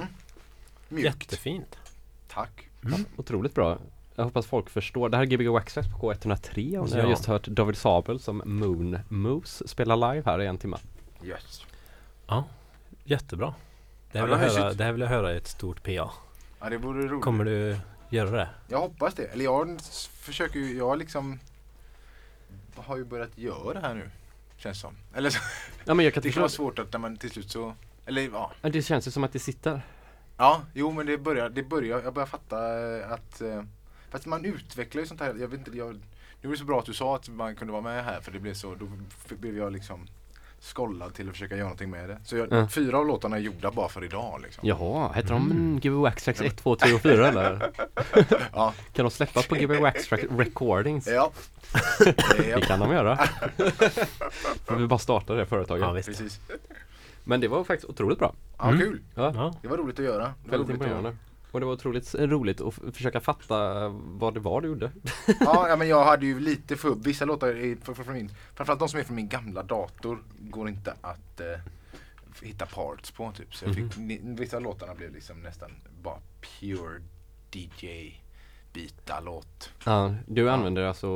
[0.88, 1.04] Mjukt.
[1.04, 1.76] Jättefint.
[2.28, 2.68] Tack.
[3.16, 3.78] Otroligt bra.
[4.14, 5.08] Jag hoppas folk förstår.
[5.08, 7.08] Det här är Gbg Waxtrax på K103 och ni har Ja.
[7.10, 10.76] just hört David Sabel som Moon Moose spela live här i en timme.
[11.24, 11.62] Yes.
[12.26, 12.44] Ja,
[13.04, 13.54] jättebra.
[14.12, 15.90] Det här, Ja, vill jag höra, det här vill jag höra i ett stort PA.
[16.60, 17.24] Ja, det vore roligt.
[17.24, 17.76] Kommer du
[18.12, 18.48] göra det?
[18.68, 19.24] Jag hoppas det.
[19.24, 19.80] Eller jag
[20.12, 21.38] försöker ju, jag liksom
[22.76, 24.10] har ju börjat göra det här nu.
[24.56, 24.96] Känns som.
[25.14, 25.38] Eller så,
[25.84, 27.74] Ja men jag kan det kan vara svårt att när man till slut så
[28.06, 28.52] Eller ja.
[28.60, 29.82] Det känns ju som att det sitter.
[30.36, 33.62] Ja, jo men det börjar, det börjar, jag börjar fatta eh, att eh,
[34.10, 35.94] Fast man utvecklar ju sånt här, jag vet inte, jag
[36.40, 38.32] Nu är det så bra att du sa att man kunde vara med här för
[38.32, 38.88] det blev så, då
[39.36, 40.06] blev jag liksom
[40.64, 42.18] Skollad till att försöka göra någonting med det.
[42.24, 42.68] Så jag, Ja.
[42.68, 44.68] fyra av låtarna är gjorda bara för idag liksom.
[44.68, 45.80] Jaha, heter de mm.
[45.80, 47.70] Gbg Waxtrax 1, 2, 3 och 4 eller?
[48.52, 48.74] Ja.
[48.92, 51.06] Kan de släppas på Gbg Waxtrax Recordings?
[51.06, 51.30] Ja.
[52.38, 53.16] Det kan de göra.
[54.66, 55.82] Får vi bara starta det företaget.
[55.82, 56.08] Ja, visst.
[56.08, 56.40] Precis.
[57.24, 58.34] Men det var faktiskt otroligt bra.
[58.58, 58.80] Ja, Mm.
[58.80, 59.00] kul.
[59.14, 59.54] Ja.
[59.62, 60.18] Det var roligt att göra.
[60.44, 60.98] Det var väldigt roligt att göra.
[60.98, 61.18] imponerande.
[61.52, 64.90] Och det var otroligt roligt att försöka fatta vad det var du gjorde.
[65.40, 69.00] Ja, ja, men jag hade ju lite för vissa låtar för min, framförallt de som
[69.00, 71.60] är från min gamla dator går inte att eh,
[72.42, 73.54] hitta parts på typ.
[73.54, 75.70] Så fick, ni, vissa låtarna blev liksom nästan
[76.02, 77.02] bara pure
[77.52, 78.22] DJ
[78.72, 79.70] bita låt.
[79.84, 81.08] Ja, du använder alltså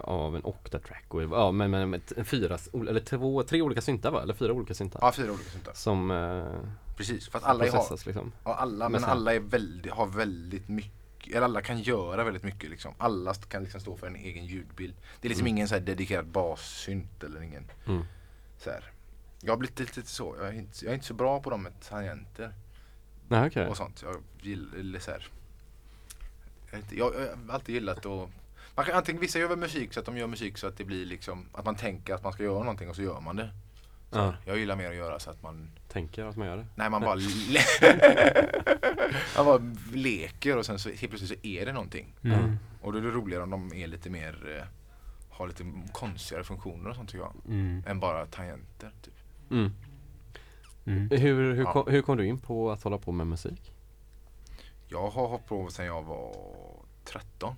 [0.00, 4.22] av en Octatrack och ja, men, men fyra, eller två, tre olika syntar va?
[4.22, 5.00] Eller fyra olika syntar?
[5.02, 5.72] Ja, fyra olika sånt där.
[5.74, 6.44] Som eh,
[7.06, 8.32] Precis, för att alla, är, har, processas liksom.
[8.44, 12.70] ja, alla, men alla är väldigt, har väldigt mycket, eller alla kan göra väldigt mycket
[12.70, 12.94] liksom.
[12.98, 14.94] Alla kan liksom stå för en egen ljudbild.
[15.20, 18.04] Det är liksom ingen så dedikerad bassynt eller ingen Mm.
[18.58, 18.90] så här.
[19.40, 21.50] Jag har blivit lite, lite så, jag är, inte, jag är inte så bra på
[21.50, 22.54] dem med tangenter.
[23.28, 23.66] Nej, okej.
[23.66, 24.02] och sånt.
[24.02, 25.28] Jag gillar eller så här.
[26.70, 28.30] Jag, vet inte, jag, jag har alltid gillat att
[28.74, 30.84] man kan, antingen, vissa gör väl musik så att de gör musik så att det
[30.84, 33.50] blir liksom att man tänker att man ska göra någonting och så gör man det.
[34.12, 34.34] Så Ja.
[34.44, 36.66] Jag gillar mer att göra så att man tänker att man gör det.
[36.74, 37.14] Nej man bara,
[37.48, 37.60] le-
[39.36, 42.14] man bara leker och sen så helt plötsligt så är det någonting.
[42.24, 42.56] Mm.
[42.82, 44.64] Och då är det roligare om de är lite mer eh,
[45.30, 47.32] har lite konstigare funktioner och sånt tycker jag.
[47.48, 47.82] Mm.
[47.86, 48.90] Än bara tangenter.
[49.02, 49.14] Typ.
[49.50, 49.72] Mm.
[50.86, 51.08] Mm.
[51.10, 51.72] Hur, hur, Ja.
[51.72, 53.72] kom, hur kom du in på att hålla på med musik?
[54.88, 56.34] Jag har hållit på sedan jag var
[57.04, 57.54] 13.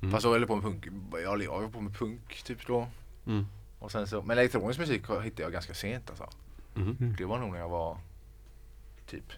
[0.00, 0.12] Mm.
[0.12, 0.86] Fast jag höll på med punk.
[1.24, 2.86] Jag jag höll på med punk typ då.
[3.82, 3.84] Mm.
[3.84, 6.28] Och sen så, men elektronisk musik hittade jag ganska sent alltså.
[6.74, 7.14] Mhm.
[7.18, 7.98] Det var nog när jag var
[9.06, 9.32] typ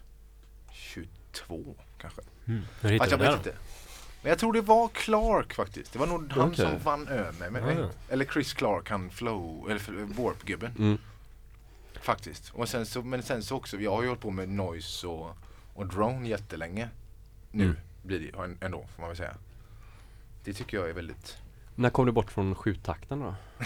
[0.71, 2.21] 22 kanske.
[2.47, 2.61] Mm.
[2.81, 3.53] Hur hittade jag du det inte.
[4.21, 5.93] Men jag tror det var Clark faktiskt.
[5.93, 7.61] Det var nog han som vann över mig.
[7.61, 7.89] Men, Ah.
[8.09, 10.71] Eller Chris Clark, han flow, eller Warp-gubben.
[10.77, 10.97] Mm.
[12.01, 12.51] Faktiskt.
[12.53, 15.37] Och sen så, men sen så också, jag har ju hållit på med noise och,
[15.73, 16.89] och drone jättelänge.
[17.51, 17.77] Nu Mm.
[18.03, 19.35] blir det ändå får man väl säga.
[20.43, 21.37] Det tycker jag är väldigt
[21.75, 23.35] När kom du bort från sjutakten då?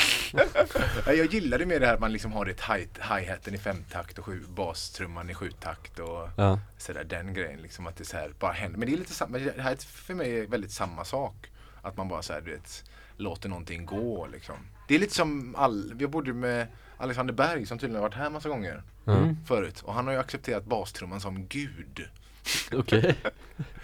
[1.05, 2.87] Ja, Jag gillade mer det här att man liksom har det hi-
[3.19, 6.59] hi-haten i femtakt och sju, bastrumman i sjutakt och Ja.
[6.77, 8.79] sådär den grejen liksom att det så här bara händer.
[8.79, 11.35] Men det är lite samma, det här är för mig är väldigt samma sak.
[11.81, 12.83] Att man bara såhär du vet
[13.17, 14.55] låter någonting gå liksom.
[14.87, 18.29] Det är lite som all, vi bodde med Alexander Berg som tydligen har varit här
[18.29, 19.13] massa gånger Ja.
[19.17, 19.37] Mm.
[19.45, 22.09] förut och han har ju accepterat bastrumman som gud.
[22.73, 23.15] Okej.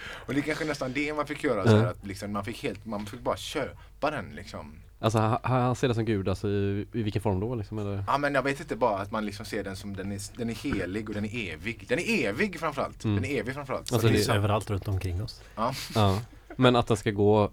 [0.07, 1.65] Och det är kanske nästan det man fick göra Ja.
[1.65, 4.75] så här, att liksom, man fick helt, man fick bara köpa den liksom.
[4.99, 7.79] Alltså han, han ser det som gud, alltså i, i vilken form då liksom?
[7.79, 8.03] Eller?
[8.07, 10.49] Ja men jag vet inte bara att man liksom ser den som den är, den
[10.49, 11.85] är helig och den är evig.
[11.89, 13.03] Den är evig framförallt.
[13.03, 13.15] Mm.
[13.15, 13.93] Den är evig framförallt.
[13.93, 15.41] Alltså, det är det- så- överallt runt omkring oss.
[15.55, 16.21] Ja.
[16.55, 17.51] Men att den ska gå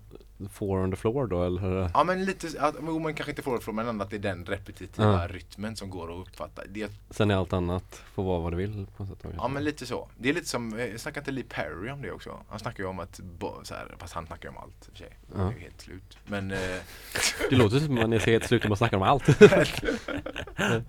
[0.49, 1.91] four on the floor då eller?
[1.95, 4.17] Ja men lite, att, jo, man kanske inte får det från men ändå att det
[4.17, 5.29] är den repetitiva Ja.
[5.29, 6.63] rytmen som går att uppfatta.
[6.69, 9.33] Det, Sen är allt annat får vara vad det vill på något sätt.
[9.37, 10.09] ja men lite så.
[10.19, 12.39] Det är lite som, eh, snackar inte Lee Perry om det också?
[12.49, 13.21] Han snackar ju om att,
[13.63, 15.17] så här, fast han snackar ju om allt i och för sig.
[15.33, 15.53] Han är Ja.
[15.53, 16.19] ju helt slut.
[16.27, 16.59] Men, eh,
[17.51, 19.41] Det låter som att man är helt slut och snackar om allt.
[20.57, 20.83] nej,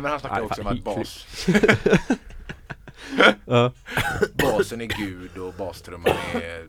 [0.00, 1.26] men han snackar också om att bas,
[3.46, 3.72] ja.
[4.34, 6.66] basen är gud och bastrumman är,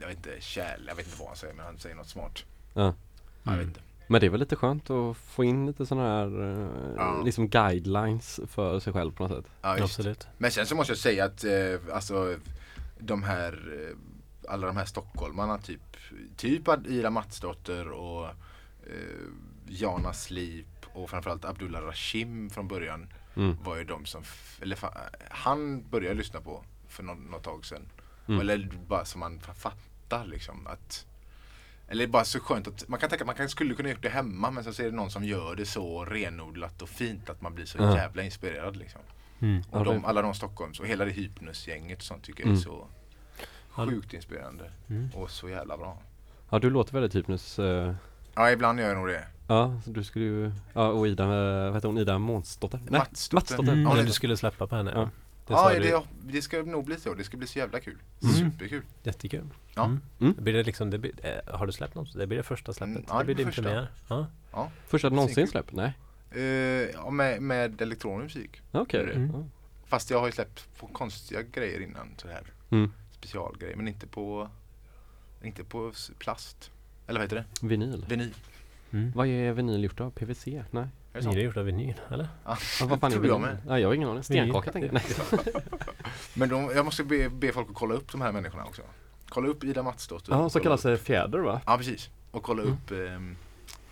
[0.00, 2.44] jag vet inte, kärl, jag vet inte vad han säger men han säger något smart.
[2.74, 2.94] Ja.
[3.42, 3.80] Jag vet inte.
[4.08, 7.22] Men det är väl lite skönt att få in lite sådana här eh, Ja.
[7.24, 9.52] liksom guidelines för sig själv på något sätt.
[9.62, 9.98] Ja, just.
[9.98, 10.28] Absolut.
[10.38, 12.38] Men sen så måste jag säga att eh, alltså
[12.98, 13.52] de här
[13.90, 13.96] eh,
[14.52, 15.80] alla de här stockholmarna typ
[16.36, 18.26] typ Ad- Ira Matsdotter och
[18.86, 19.26] eh,
[19.68, 23.06] Jana Slip och framförallt Abdullah Rashim från början
[23.36, 23.56] Mm.
[23.64, 24.96] var ju de som, f- eller fa-
[25.30, 27.82] han började lyssna på för något, något tag sedan.
[28.28, 28.40] Mm.
[28.40, 31.06] Eller bara som man fa- fattar liksom att
[31.88, 34.50] eller bara så skönt att man kan tänka att man skulle kunna gjort det hemma
[34.50, 37.54] men sen så är det någon som gör det så renodlat och fint att man
[37.54, 37.96] blir så Ja.
[37.96, 39.00] jävla inspirerad liksom.
[39.40, 39.62] Mm.
[39.70, 42.58] Och de, alla de Stockholms och hela det Hypnus-gänget och sånt tycker jag Mm.
[42.58, 42.86] är så
[43.76, 43.86] Ja.
[43.86, 45.08] sjukt inspirerande Mm.
[45.14, 45.98] och så jävla bra.
[46.50, 47.58] Ja du låter väldigt hypnus.
[47.58, 47.94] eh,
[48.34, 49.26] Ja, ibland gör jag nog det.
[49.48, 52.78] ja, så du skulle ju, ja och Ida, eh, vad heter hon, Ida Månsdotter?
[52.78, 53.34] Nej, Matsdotter.
[53.36, 53.72] Matsdotter.
[53.72, 54.92] Mm, Ja, du skulle släppa på henne.
[54.94, 55.10] Ja.
[55.48, 55.68] Ja.
[55.68, 55.88] Det Ja, det, du.
[55.88, 57.14] ja, det ska nog bli så.
[57.14, 57.98] Det ska bli så jävla kul.
[58.22, 58.34] Mm.
[58.34, 58.82] Superkul.
[59.02, 59.48] Jättekul.
[59.74, 59.84] Ja.
[59.84, 60.00] Mm.
[60.20, 60.34] Mm.
[60.38, 62.14] Blir det liksom, det blir, eh, har du släppt något?
[62.14, 62.96] Det blir det första släppet?
[62.96, 63.62] Mm, ja, det blir det din första.
[63.62, 63.86] premiär?
[64.52, 64.70] Ja.
[64.86, 65.72] Första någonsin släpp?
[65.72, 65.92] Nej?
[66.30, 68.60] Eh, ja, med, med elektronisk musik.
[68.72, 69.12] Okej.
[69.14, 69.30] Mm.
[69.34, 69.44] Ja.
[69.86, 72.08] Fast jag har ju släppt på konstiga grejer innan.
[72.16, 72.42] Så här.
[72.70, 72.92] Mm.
[73.10, 73.76] Specialgrejer.
[73.76, 74.48] Men inte på,
[75.42, 76.70] inte på plast.
[77.06, 77.66] Eller vad heter det?
[77.66, 78.04] Vinyl.
[78.08, 78.34] Vinyl.
[78.90, 79.12] Mm.
[79.14, 80.10] Vad är vinyl gjort av?
[80.10, 80.46] PVC?
[80.70, 80.88] Nej?
[81.16, 81.34] Är det Är sant?
[81.36, 82.28] det gjort av vinyl, eller?
[82.44, 83.58] Ja, Ja, vad fan är tror jag med.
[83.66, 84.22] Nej, jag har ingen aning.
[84.22, 84.94] Stenkaka tänker jag.
[84.94, 85.54] Nej.
[86.34, 88.82] Men de, jag måste be, be folk att kolla upp de här människorna också.
[89.28, 90.32] Kolla upp Ida Matsdotter.
[90.32, 91.60] Ja, och som kolla kallas upp- sig fjäder va?
[91.66, 92.10] Ja, precis.
[92.30, 92.74] Och kolla Mm.
[92.74, 93.36] upp ehm,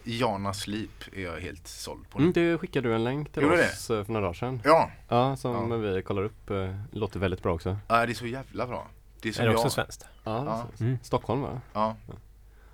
[0.05, 2.25] Jana Slip är jag helt såld på nu.
[2.25, 4.61] Mm, det skickade du en länk till Gjorde oss eh, för några dagar sedan.
[4.65, 5.77] Ja, Ja, som Ja.
[5.77, 6.51] vi kollar upp.
[6.51, 7.77] eh, Låter väldigt bra också.
[7.89, 8.87] ja, det är så jävla bra.
[9.21, 9.59] Det är som Är det jag.
[9.61, 10.07] också svenskt?
[10.25, 10.67] Ja, Ja.
[10.77, 10.99] så- Mm.
[11.03, 11.61] Stockholm va?
[11.73, 11.97] Ja.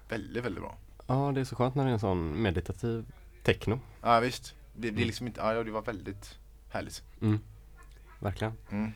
[0.08, 0.74] Väldigt, väldigt bra.
[1.06, 3.04] Ja, det är så skönt när det är en sån meditativ
[3.54, 3.80] techno.
[4.02, 4.54] Ja, visst.
[4.76, 6.38] Det, det är liksom inte, ja, det var väldigt
[6.70, 7.02] härligt.
[7.22, 7.38] Mm.
[8.18, 8.52] Verkligen.
[8.70, 8.92] Mm.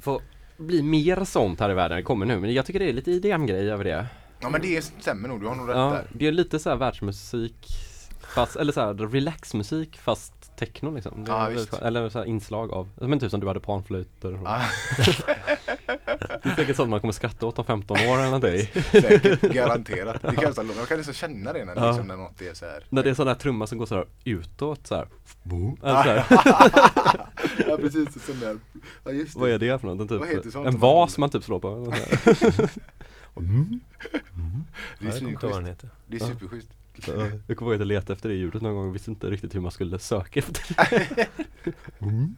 [0.00, 0.22] Får
[0.56, 2.38] bli mer sånt här i världen, det kommer nu.
[2.40, 4.06] Men jag tycker det är lite IDM-grej över det.
[4.40, 5.40] Ja, men det stämmer nog.
[5.40, 6.06] Du har nog rätt Ja, där.
[6.12, 7.66] det är lite så här världsmusik
[8.34, 11.24] fast, eller så här relaxmusik fast techno liksom.
[11.28, 11.72] Ja, visst.
[11.74, 14.32] Eller så här inslag av, men typ som du hade panflöjter.
[14.42, 14.48] och-
[15.88, 18.66] Det är säkert sånt man kommer skratta åt om 15 år eller någonting.
[19.02, 19.40] säkert.
[19.40, 20.22] Garanterat.
[20.22, 21.88] Det kan jag, jag kan nästan känna det när, Ja.
[21.88, 22.84] liksom, när något är så här.
[22.88, 25.08] När det är sån där trumma som går så här utåt så här.
[25.82, 26.24] Eller så här.
[27.68, 28.24] ja, precis.
[28.26, 28.58] Sån där.
[29.04, 29.40] Ja, just det.
[29.40, 30.10] Vad är det för något?
[30.10, 31.90] En, typ, en vas man typ slår på.
[31.90, 32.70] här.
[33.38, 33.80] Mm.
[34.98, 35.12] Det är,
[35.66, 35.88] heter.
[36.06, 36.26] det är Ja.
[36.26, 36.68] superschysst.
[37.04, 37.10] Så,
[37.46, 39.54] Jag kommer ihåg att jag letade efter det ljudet någon gång och visste inte riktigt
[39.54, 40.74] hur man skulle söka efter
[41.16, 41.26] det.
[42.00, 42.36] Mm.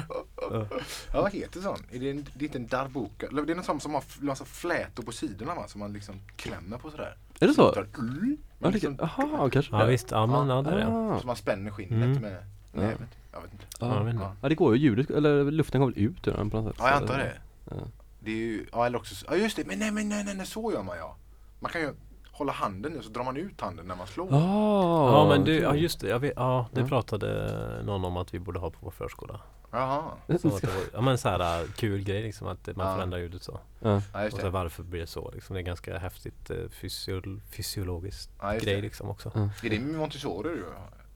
[1.12, 1.78] Ja, vad heter sån?
[1.92, 3.26] Är det, en, det är inte en darbuka?
[3.30, 5.68] Det är någon sån som har massa flätor på sidorna va?
[5.68, 7.16] Som man liksom klämmer på sådär.
[7.40, 7.72] Är det så?
[7.72, 8.36] Tar- Mm.
[8.58, 9.90] Ja, Man liksom, aha, kanske Ja det.
[9.90, 10.86] visst, ja men ja, det är det.
[10.86, 11.20] Ah.
[11.20, 12.22] så man spänner skinnet Mm.
[12.22, 12.36] med
[12.72, 12.80] Ja.
[12.80, 13.00] nävet.
[13.32, 13.64] Jag vet inte.
[13.80, 14.02] Ja, jag Ja.
[14.02, 14.24] vet inte.
[14.24, 14.32] Ja.
[14.42, 16.76] ja, det går ju ljudet, eller luften går väl ut ur den på något sätt.
[16.78, 17.32] Ja, jag antar det.
[17.70, 17.76] Ja.
[18.20, 20.46] Det är ju, ja eller också, ja just det, men nej men nej, nej, nej
[20.46, 21.16] så gör man ja.
[21.60, 21.94] Man kan ju
[22.32, 24.28] hålla handen nu så drar man ut handen när man slår.
[24.34, 26.86] Ah, Ja men du, ja just det, jag vet, ja det Ja.
[26.86, 29.40] pratade någon om att vi borde ha på vår förskola.
[29.70, 30.10] Jaha.
[30.40, 32.94] Så att det var, ja men så här äh, kul grej liksom att man Ja.
[32.94, 33.60] förändrar ljudet så.
[33.80, 34.02] Ja.
[34.12, 34.50] Ja just Och så det.
[34.50, 35.54] varför blir det så liksom?
[35.54, 38.82] Det är ganska häftigt eh, fysiol, fysiologiskt Ja, just grej det.
[38.82, 39.32] liksom också.
[39.34, 39.48] Ja.
[39.62, 40.64] Är det Montessori du?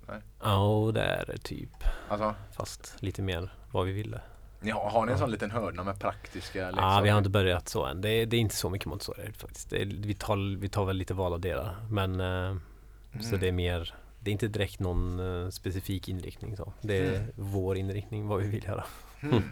[0.08, 0.20] Nej.
[0.42, 1.70] Ja och det är det typ.
[2.08, 4.20] Alltså, Fast lite mer vad vi ville.
[4.60, 7.02] ni har, har ni en sån liten hörna med praktiska Ja leksaker?
[7.02, 8.00] vi har inte börjat så än.
[8.00, 9.70] Det är, det är inte så mycket Montessori faktiskt.
[9.70, 11.76] Det är, vi, tar, vi tar väl lite val av det där.
[11.90, 12.56] Men eh,
[13.20, 13.40] så Mm.
[13.40, 16.72] det är mer Det är inte direkt någon eh, specifik inriktning så.
[16.80, 17.30] Det är Mm.
[17.36, 18.84] vår inriktning vad vi vill göra.
[19.20, 19.42] Mm.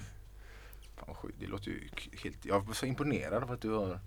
[0.97, 1.89] Fan vad sjukt, det låter ju
[2.23, 4.01] helt, jag var så imponerad av att du har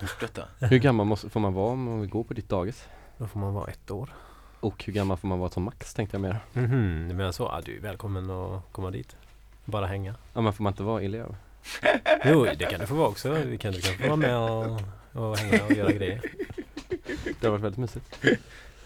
[0.00, 0.48] gjort detta.
[0.66, 2.84] Hur gammal måste, får man vara om man vill gå på ditt dagis?
[3.18, 4.10] Då får man vara ett år.
[4.60, 6.38] Och hur gammal får man vara som max tänkte jag mer.
[6.52, 7.42] Mhm, du menar så?
[7.42, 9.16] Ja, du är välkommen att komma dit.
[9.64, 10.14] Bara hänga.
[10.34, 11.36] Ja men får man inte vara elev?
[12.24, 13.34] Jo, det kan du få vara också.
[13.34, 14.80] Du kan, du kan få vara med och,
[15.12, 16.22] och hänga och göra grejer.
[17.40, 18.24] Det har varit väldigt mysigt.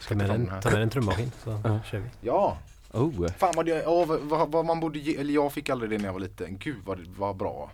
[0.08, 1.80] Ta med en, ta med en trummaskin så Ja.
[1.90, 2.08] kör vi.
[2.20, 2.58] Ja,
[2.92, 5.90] Oh, Fan vad, det, åh, vad, vad, vad man borde ge, eller jag fick aldrig
[5.90, 6.58] det när jag var liten.
[6.58, 7.70] Gud vad var bra.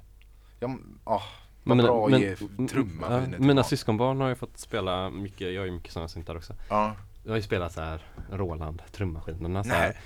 [0.60, 1.22] Jag, ah,
[1.64, 2.36] vad mina- bra att men- ge
[2.68, 3.38] trumma ja.
[3.38, 6.54] Mina syskonbarn har ju fått spela mycket, jag har ju mycket sådana syntar också.
[6.70, 6.92] Ja.
[7.24, 9.96] Jag har ju spelat så här Roland, trummaskinerna så här.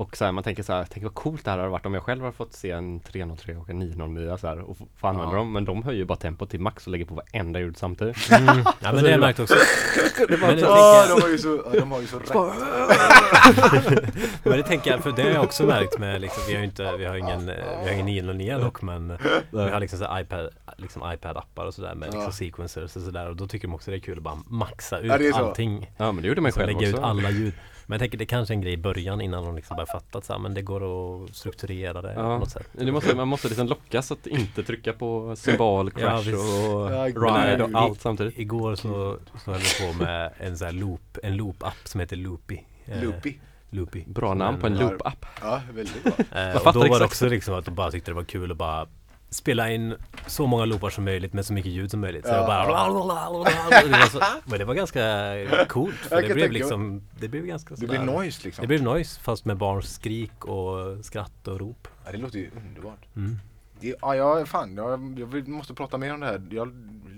[0.00, 1.94] Och så här, man tänker så här, tänk vad coolt det här hade varit om
[1.94, 5.32] jag själv hade fått se en 303 och en 909 så här och få, använda
[5.32, 5.36] Ja.
[5.38, 5.52] dem.
[5.52, 8.30] Men de höjer bara tempot till max och lägger på varenda ljud samtidigt.
[8.32, 8.46] Mm.
[8.64, 9.54] Ja men det har jag märkt också.
[10.28, 12.30] Men det, Ja, de har ju så, ja, de har ju så rätt.
[14.44, 16.64] men det tänker jag, för det har jag också märkt med liksom, vi har ju
[16.66, 19.18] inte, vi har ingen, vi har ingen 909 dock men
[19.50, 22.32] vi har liksom så här iPad, liksom iPad-appar och sådär med liksom Ja.
[22.32, 25.06] sequencers och sådär och då tycker de också det är kul att bara maxa ut
[25.06, 25.90] Ja, det allting.
[25.96, 27.06] Ja men det gjorde man Så själv lägga ut också.
[27.06, 27.52] alla ljud.
[27.90, 30.18] Men jag tänker det kanske är en grej i början innan de liksom börjar fatta
[30.18, 30.82] att så här, men det går
[31.24, 32.22] att strukturera det Ja.
[32.22, 32.66] på något sätt.
[32.72, 36.38] Det måste, man måste liksom lockas att inte trycka på symbol, Ja, crash visst.
[36.38, 38.38] och Ja, ride och allt samtidigt.
[38.38, 42.16] Igår så, så höll vi på med en sån här loop, en loop-app som heter
[42.16, 42.58] Loopy.
[42.86, 43.34] Eh, Loopy.
[43.70, 44.04] Loopy.
[44.06, 44.80] Bra namn på en Ja.
[44.90, 45.26] loop-app.
[45.42, 46.40] Ja, väldigt bra.
[46.40, 48.56] Eh, och då var det också liksom att de bara tyckte det var kul att
[48.56, 48.86] bara
[49.30, 49.94] spela in
[50.26, 52.24] så många loopar som möjligt med så mycket ljud som möjligt.
[52.26, 52.36] Så Ja.
[52.36, 52.66] jag bara...
[53.84, 55.94] Det var så, men det var ganska coolt.
[55.96, 57.02] För det blev liksom...
[57.20, 58.62] Det blev ganska Det blir sådär- noise liksom.
[58.62, 61.88] Det blev noise fast med barns skrik och skratt och rop.
[62.04, 62.98] Ja, det låter ju underbart.
[63.16, 63.38] Mm.
[63.80, 66.42] Det, ja, jag, fan, jag, jag måste prata mer om det här.
[66.50, 66.68] Jag,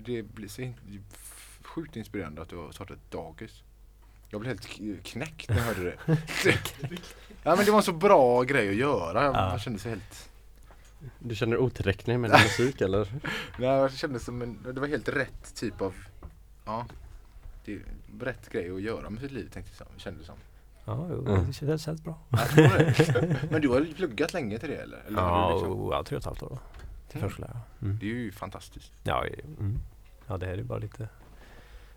[0.07, 0.49] det blir
[1.65, 3.63] sjukt inspirerande att du har startat dagis.
[4.31, 5.97] Jag blev helt knäckt när jag hörde det.
[7.43, 9.25] ja men det var en så bra grej att göra.
[9.25, 9.51] Jag, Ja.
[9.51, 10.29] jag kände så helt
[11.19, 13.09] Du känner otillräcklig med din musik eller?
[13.59, 15.95] Nej, jag kände som en, det var helt rätt typ av
[16.65, 16.87] Ja
[17.65, 17.81] det är
[18.21, 20.35] rätt grej att göra med sitt liv tänkte jag, kände det som.
[20.85, 21.47] Ja, jo, Mm.
[21.47, 22.19] det känns, känns bra.
[23.51, 24.99] Men du har ju pluggat länge till det eller?
[25.07, 26.59] eller Ja, liksom, ja, tre och ett halvt år då.
[27.09, 27.29] Till Mm.
[27.31, 27.61] förskollärare.
[27.83, 27.99] Mm.
[28.01, 28.93] det är ju fantastiskt.
[29.03, 29.25] Ja,
[29.59, 29.79] mm.
[30.27, 31.09] ja, det här är ju bara lite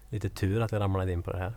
[0.09, 1.53] Lite tur att jag ramlade in på det här.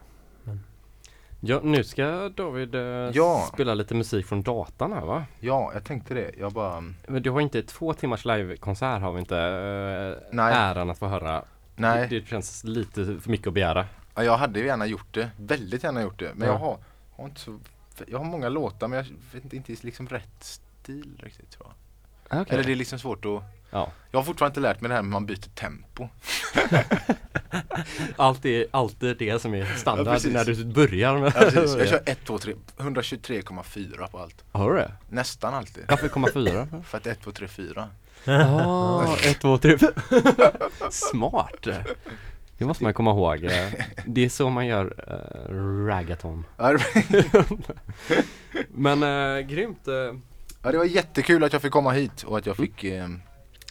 [1.41, 2.81] Ja, nu ska David eh,
[3.15, 3.49] Ja.
[3.53, 5.25] spela lite musik från datan här va?
[5.41, 6.31] Ja, jag tänkte det.
[6.39, 10.55] Jag bara Men du har inte två timmars livekonsert har vi inte eh, Nej.
[10.55, 11.45] äran att få höra.
[11.77, 13.87] Nej, Det, det känns lite för mycket att begära.
[14.15, 15.31] ja, jag hade gärna gjort det.
[15.37, 16.31] Väldigt gärna gjort det.
[16.35, 16.55] Men Ja.
[16.55, 16.79] jag har,
[17.17, 17.59] har inte så
[18.07, 21.67] Jag har många låtar men jag vet inte, inte liksom rätt stil riktigt tror
[22.31, 22.41] jag.
[22.43, 22.55] Okay.
[22.55, 23.93] Eller det är liksom svårt att Ja.
[24.11, 26.09] Jag har fortfarande inte lärt mig det här med man byter tempo.
[28.17, 30.33] Allt är alltid det som är Ja, standard precis.
[30.33, 31.51] när du börjar med Ja.
[31.79, 34.45] Jag kör 1, 2, 3, 123,4 på allt.
[34.53, 34.93] Har du det?
[35.09, 35.85] Nästan alltid.
[35.89, 36.69] Varför komma fyra?
[36.85, 37.89] För att 1, 2, 3, 4.
[38.25, 39.93] Ja, ett, två, tre, fyra.
[40.91, 41.67] Smart!
[42.59, 43.45] Det måste man komma ihåg.
[43.45, 43.69] Eh,
[44.07, 46.45] Det är så man gör uh, ragaton.
[46.57, 47.45] Ja, det-
[48.69, 49.89] Men uh, grymt!
[49.89, 49.95] eh.
[50.63, 53.09] Ja, det var jättekul att jag fick komma hit och att jag fick eh,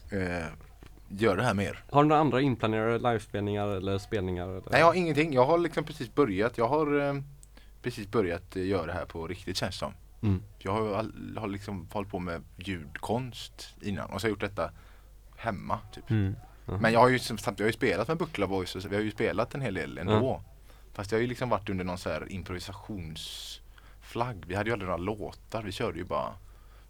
[0.10, 0.46] eh,
[1.10, 1.84] göra det här mer.
[1.90, 4.48] Har du några andra inplanerade livespelningar eller spelningar?
[4.48, 4.64] Eller?
[4.72, 5.34] Nej, jag har ingenting.
[5.34, 6.58] Jag har liksom precis börjat.
[6.58, 7.16] Jag har eh,
[7.82, 9.94] precis börjat eh, göra det här på riktigt känns det som.
[10.22, 10.44] Mm.
[10.58, 11.06] Jag har,
[11.40, 14.72] har liksom hållit på med ljudkonst innan och så har jag gjort detta
[15.38, 15.80] hemma.
[15.94, 16.10] Typ.
[16.10, 16.36] Mm.
[16.66, 19.04] Men jag har ju jag har ju spelat med Buckla Boys och så, vi har
[19.04, 20.42] ju spelat en hel del ändå.
[20.94, 24.44] Fast jag har ju liksom varit under någon så här improvisationsflagg.
[24.48, 26.34] Vi hade ju aldrig några låtar, vi körde ju bara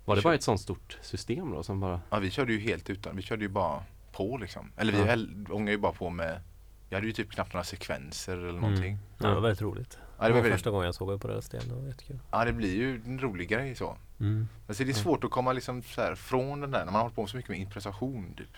[0.07, 2.89] Var det bara ett sånt stort system då som bara Ja vi körde ju helt
[2.89, 4.71] utan, vi körde ju bara på liksom.
[4.77, 5.53] Eller vi Ja.
[5.55, 6.41] ångade ju bara på med
[6.89, 8.91] Vi hade ju typ knappt några sekvenser eller någonting.
[8.91, 8.99] Mm.
[9.17, 9.97] Ja, det var väldigt roligt.
[10.19, 11.61] Ja, det var väldigt, första gången jag såg det på Rödsten.
[11.67, 12.19] Det var jättekul.
[12.31, 13.97] ja det blir ju en rolig grej så.
[14.19, 14.47] Mm.
[14.67, 17.01] Alltså det är svårt att komma liksom så här från den där, när man har
[17.01, 18.53] hållit på så mycket med improvisation typ.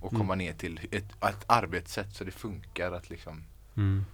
[0.00, 0.20] Och Mm.
[0.20, 3.42] komma ner till ett, ett arbetssätt så det funkar att liksom,
[3.76, 4.04] Mm.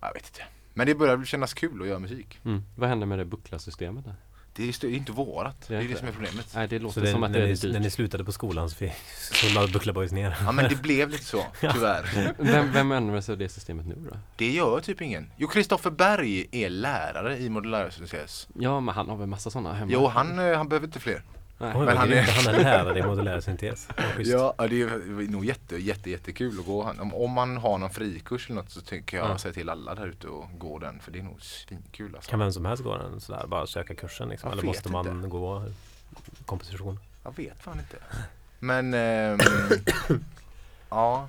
[0.00, 0.42] ja, jag vet inte.
[0.74, 2.40] Men det börjar kännas kul att göra musik.
[2.44, 2.62] mm.
[2.76, 4.14] Vad hände med det buckla-systemet där?
[4.56, 5.64] Det är, är inte vårat.
[5.68, 6.52] Det är det som är problemet.
[6.54, 7.72] Nej det Så låter det, som att när, det är ni, dyrt.
[7.72, 8.92] när ni slutade på skolan så, fick,
[9.32, 10.36] så la Buckla Boys ner.
[10.44, 12.32] Ja men det blev lite så, tyvärr.
[12.38, 14.16] Vem, vem använder sig av det systemet nu då?
[14.36, 15.30] Det gör typ ingen.
[15.36, 18.52] Jo, Kristoffer Berg är lärare i modulärsyntesen.
[18.58, 19.92] Ja men han har väl massa sådana hemma?
[19.92, 21.22] Jo, han, eh, han behöver inte fler.
[21.62, 21.74] Nej.
[21.76, 23.88] Men men han är- han är lärare i modulär syntes.
[24.18, 26.82] Ja, ja, det är nog jätte, jätte, jättekul att gå.
[27.00, 29.38] Om, om man har någon frikurs eller något så tycker jag Ja.
[29.38, 31.00] säga till alla där ute och gå den.
[31.00, 32.30] För det är nog svinkul alltså.
[32.30, 34.48] Kan vem som helst gå den sådär, bara söka kursen liksom?
[34.50, 35.28] Jag Eller måste man inte.
[35.28, 35.64] gå
[36.46, 36.98] komposition?
[37.24, 37.96] Jag vet fan inte.
[38.58, 39.38] Men ehm,
[40.90, 41.28] ja.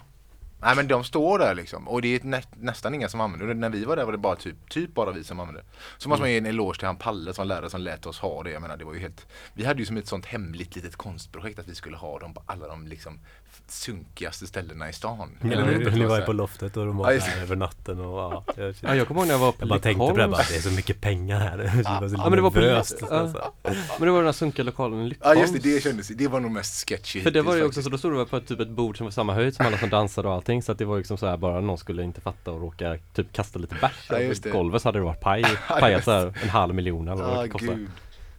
[0.63, 3.53] Nej men de står där liksom och det är nä nästan inga som använder det.
[3.53, 5.67] När vi var där var det bara typ, typ bara vi som använde det.
[5.97, 8.43] Så måste man ge en eloge till han Palle som lärare som lät oss ha
[8.43, 8.51] det.
[8.51, 11.59] Jag menar det var ju helt Vi hade ju som ett sånt hemligt litet konstprojekt
[11.59, 13.19] att vi skulle ha dem på alla de liksom
[13.67, 15.31] sunkigaste ställena i stan.
[15.41, 15.91] Ja, Eller hur?
[15.91, 18.75] ni var ju på loftet och de var Ja, där över natten och ja, jag,
[18.81, 20.55] Ja, jag kommer ihåg när jag var på jag bara tänkte på det bara, det
[20.55, 21.57] är så mycket pengar här.
[21.57, 23.07] Det var så Ja, men det var på nervöst, ja.
[23.07, 23.51] alltså.
[23.99, 25.39] Men det var den här sunkiga lokalen i Ja Lyckholms.
[25.51, 27.89] just det, det kändes Det var nog mest sketchy För det var ju också så,
[27.89, 30.27] då stod det på typ ett bord som var samma höjd som alla som dansade
[30.27, 30.63] och allting.
[30.63, 33.33] så att det var liksom så här bara någon skulle inte fatta och råka typ
[33.33, 36.49] kasta lite bärs Ja, golvet så hade det varit paj, Ja, pajat så här en
[36.49, 37.77] halv miljon eller vad Ah, det kostar.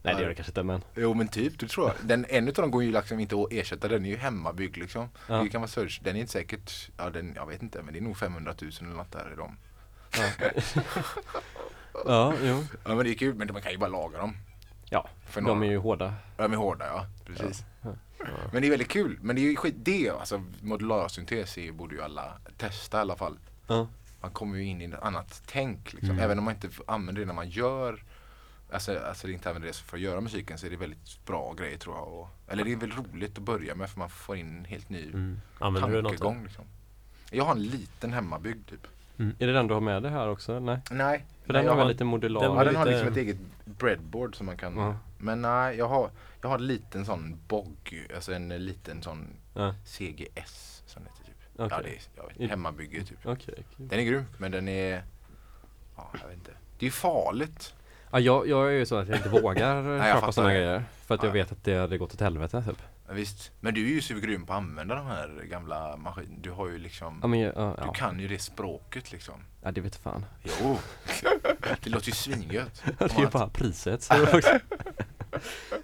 [0.05, 2.09] Nej det gör det kanske inte men Jo men typ, det tror jag.
[2.09, 5.09] Den, en utav dem går ju liksom inte att ersätta, den är ju hemmabyggd liksom.
[5.29, 5.35] Ja.
[5.43, 7.99] Det kan vara search, den är inte säkert, ja den, jag vet inte men det
[7.99, 9.57] är nog 500 000 eller något där i dem.
[12.07, 12.65] Ja, jo.
[12.85, 14.37] Ja men det är kul, men man kan ju bara laga dem.
[14.91, 15.67] Ja, För de några.
[15.67, 16.15] är ju hårda.
[16.37, 17.65] De är hårda ja, precis.
[17.83, 17.91] Ja.
[18.53, 22.03] Men det är väldigt kul, men det är ju skit, det alltså modularsyntes borde ju
[22.03, 23.39] alla testa i alla fall.
[23.67, 23.89] Ja.
[24.21, 26.11] Man kommer ju in i ett annat tänk liksom.
[26.11, 26.25] Mm.
[26.25, 28.03] Även om man inte använder det när man gör
[28.75, 31.79] Alltså, alltså inte använder det för att göra musiken så är det väldigt bra grejer
[31.79, 32.09] tror jag.
[32.09, 34.89] Och, eller det är väldigt roligt att börja med för man får in en helt
[34.89, 35.41] ny Mm.
[35.59, 36.11] Använder du något?
[36.11, 36.45] tankegång.
[36.45, 36.65] Liksom.
[37.31, 38.87] Jag har en liten hemmabyggd typ.
[39.17, 40.61] Är det den du har med dig här också?
[40.61, 40.81] Nej?
[40.91, 41.25] Nej.
[41.47, 42.41] För nej, den har väl lite modular?
[42.41, 44.97] den ja, den har lite- liksom ett eget breadboard som man kan Ja.
[45.19, 46.11] Men nej, jag har,
[46.43, 51.25] jag har en liten sån bogg, alltså en liten sån Ja, CGS som det heter
[51.25, 51.35] typ.
[51.57, 51.69] okej.
[51.71, 52.01] Ja, det är
[52.33, 53.19] jag vet, hemmabygge typ.
[53.27, 53.55] Okej.
[53.77, 53.89] kul.
[53.89, 55.05] Den är grym, men den är
[55.97, 56.51] Ja, jag vet inte.
[56.79, 57.75] Det är farligt.
[58.15, 60.57] Ja, jag, jag är ju så att jag inte vågar jag köpa fattar sådana det.
[60.59, 60.85] grejer.
[61.07, 61.33] För att jag Ja.
[61.33, 62.83] vet att det hade gått åt helvete typ.
[63.09, 63.51] Ja, visst.
[63.61, 66.35] Men du är ju så grym på att använda de här gamla maskinerna.
[66.43, 67.93] Du har ju liksom Ja men ja, Du ja.
[67.93, 69.35] kan ju det språket liksom.
[69.63, 70.25] ja det vet fan.
[70.43, 70.77] Jo.
[71.83, 72.83] det låter ju svingött.
[72.99, 74.03] Det är ju bara priset.
[74.03, 74.59] Så det var också-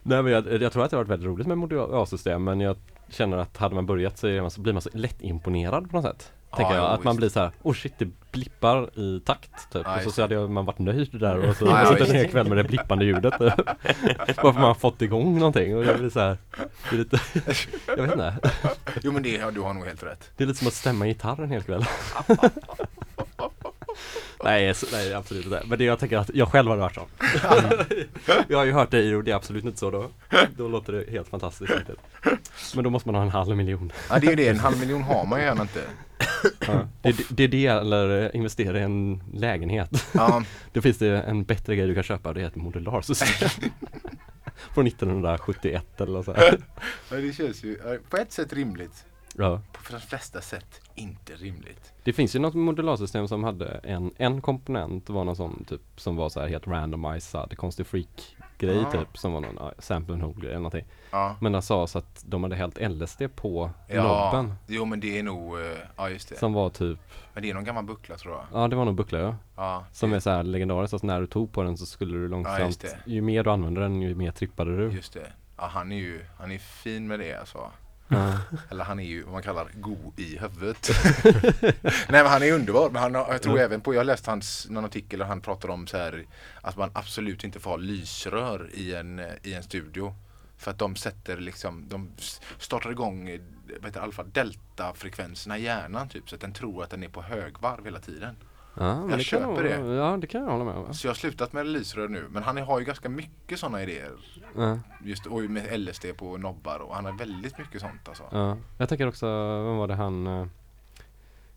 [0.03, 2.77] Nej men jag, jag tror att det har varit väldigt roligt med modularsystem men jag
[3.09, 5.97] känner att hade man börjat så, är man, så blir man så lätt imponerad på
[5.97, 6.33] något sätt.
[6.57, 6.89] Tänker Ja, jag.
[6.91, 9.87] jo, Att man blir så här, oh shit det blippar i takt typ.
[9.87, 12.29] Och så, så hade jag, man varit nöjd där och så Ja, sitter en hel
[12.29, 13.35] kväll med det blippande ljudet.
[13.41, 16.39] Varför man har fått igång någonting och det blir så här,
[16.91, 17.21] det är lite,
[17.87, 18.35] jag vet inte.
[19.03, 20.31] Jo men det, du har nog helt rätt.
[20.37, 21.85] Det är lite som att stämma gitarr en hel kväll.
[24.45, 25.63] nej, så, nej absolut inte.
[25.67, 27.07] Men det jag tänker att jag själv hade varit så.
[28.49, 30.11] jag har ju hört dig och det är absolut inte så då.
[30.57, 31.73] Då låter det helt fantastiskt.
[32.75, 33.93] Men då måste man ha en halv miljon.
[34.11, 35.81] Ja det är ju det, en halv miljon har man ju gärna inte.
[36.67, 36.89] Ja.
[37.29, 40.07] Det, är det eller investera i en lägenhet.
[40.13, 42.33] Ja, Då finns det en bättre grej du kan köpa.
[42.33, 43.49] Det är ett modularsystem.
[44.75, 46.33] Från 1971 eller så.
[46.33, 46.59] här.
[47.11, 49.05] ja, det känns ju på ett sätt rimligt.
[49.41, 49.61] Ja.
[49.73, 51.93] På de flesta sätt inte rimligt.
[52.05, 56.17] Det finns ju något modularsystem som hade en, en komponent var någon sån typ som
[56.17, 58.91] var så här helt randomized, konstig freak grej Ah.
[58.91, 60.85] typ som var någon ja, sample and hold grej eller någonting.
[61.11, 61.37] Ja.
[61.41, 65.23] Men det sades att de hade hällt LSD på Ja, nobben jo men det är
[65.23, 66.37] nog, eh, ja just det.
[66.39, 66.99] som var typ,
[67.35, 68.63] Men det är någon gammal buckla tror jag.
[68.63, 69.37] ja det var nog buckla ja.
[69.57, 72.19] Ja, Som det- är så här legendariskt att när du tog på den så skulle
[72.19, 74.91] du långsamt, ju mer du använde den ju mer trippade du.
[74.97, 75.33] Just det.
[75.57, 77.71] Ja, han är ju, han är fin med det alltså.
[78.71, 80.91] Eller han är ju vad man kallar go i huvudet.
[81.83, 82.91] Nej men han är underbar.
[82.91, 83.65] Men han har, jag tror Ja.
[83.65, 86.27] även på, jag har läst hans, någon artikel där han pratar om så här
[86.63, 90.15] att man absolut inte får ha lysrör i en, i en studio.
[90.57, 92.11] För att de sätter liksom, de
[92.59, 93.25] startar igång
[93.67, 96.29] vad heter det, alfa delta-frekvenserna i hjärnan typ.
[96.29, 98.37] Så att den tror att den är på högvarv hela tiden.
[98.75, 100.95] Ja, men Jag det kan köper nog- Ja det kan jag hålla med om.
[100.95, 102.27] Så jag har slutat med lysrör nu.
[102.31, 104.11] Men han har ju ganska mycket sådana idéer.
[104.57, 104.79] Ja.
[105.05, 108.25] Just, och med LSD på nobbar och han har väldigt mycket sånt alltså.
[108.33, 108.57] Ja.
[108.79, 109.27] Jag tänker också,
[109.65, 110.47] vem var det han uh,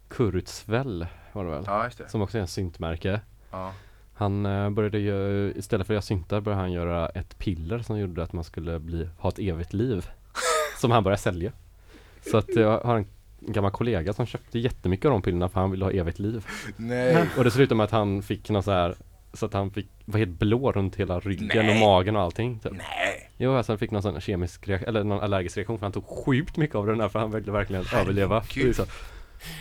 [0.07, 1.63] Kurzväll var det väl?
[1.67, 2.09] Ja, just det.
[2.09, 3.21] Som också är en syntmärke.
[3.51, 3.73] Ja.
[4.13, 7.99] Han eh, började ju, istället för att göra syntar började han göra ett piller som
[7.99, 10.09] gjorde att man skulle bli, ha ett evigt liv.
[10.77, 11.51] som han började sälja.
[12.31, 13.05] Så att jag har en
[13.47, 16.45] gammal kollega som köpte jättemycket av de pillerna för han ville ha evigt liv.
[16.77, 17.25] Nej.
[17.37, 18.95] Och det slutade med att han fick något så här
[19.33, 21.79] så att han fick, var helt blå runt hela ryggen och Nej.
[21.79, 22.71] magen och allting typ.
[22.71, 23.31] Nej.
[23.37, 26.05] Jo, alltså han fick någon sån kemisk reaktion, eller någon allergisk reaktion för han tog
[26.05, 28.43] sjukt mycket av den där för han ville verkligen överleva.
[28.49, 28.75] Herregud.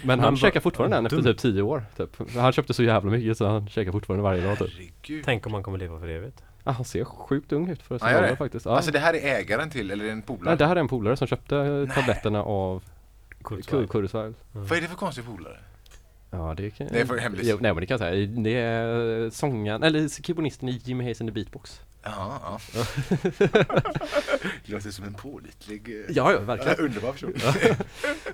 [0.04, 1.84] Men han Men käkar fortfarande den efter typ tio år.
[1.96, 2.36] Typ.
[2.36, 5.24] Han köpte så jävla mycket så han käkar fortfarande varje dag typ.
[5.24, 6.42] Tänk om man kommer leva för evigt.
[6.64, 8.36] Ah, han ser sjukt ung ut för att Ja, gör vara det?
[8.36, 8.66] faktiskt.
[8.66, 8.76] Ja.
[8.76, 10.44] Alltså det här är ägaren till, eller är det en polare?
[10.44, 11.88] Nej, det här är en polare som köpte Nej.
[11.88, 12.82] tabletterna av
[13.42, 13.88] Kurzweil.
[13.88, 14.34] Kurzweil.
[14.52, 15.56] Vad är det för konstig polare?
[16.30, 17.46] Ja, det kan Det är för hemligt.
[17.46, 18.26] Jo, nej, men det kan jag säga.
[18.26, 21.80] Det är sångaren, eller keyboardisten i Jimmy Hayes and the Beatbox.
[22.04, 22.58] Jaha, ja.
[24.66, 26.78] det låter som en pålitlig, eh, Ja, ja, verkligen.
[26.84, 27.32] underbar person.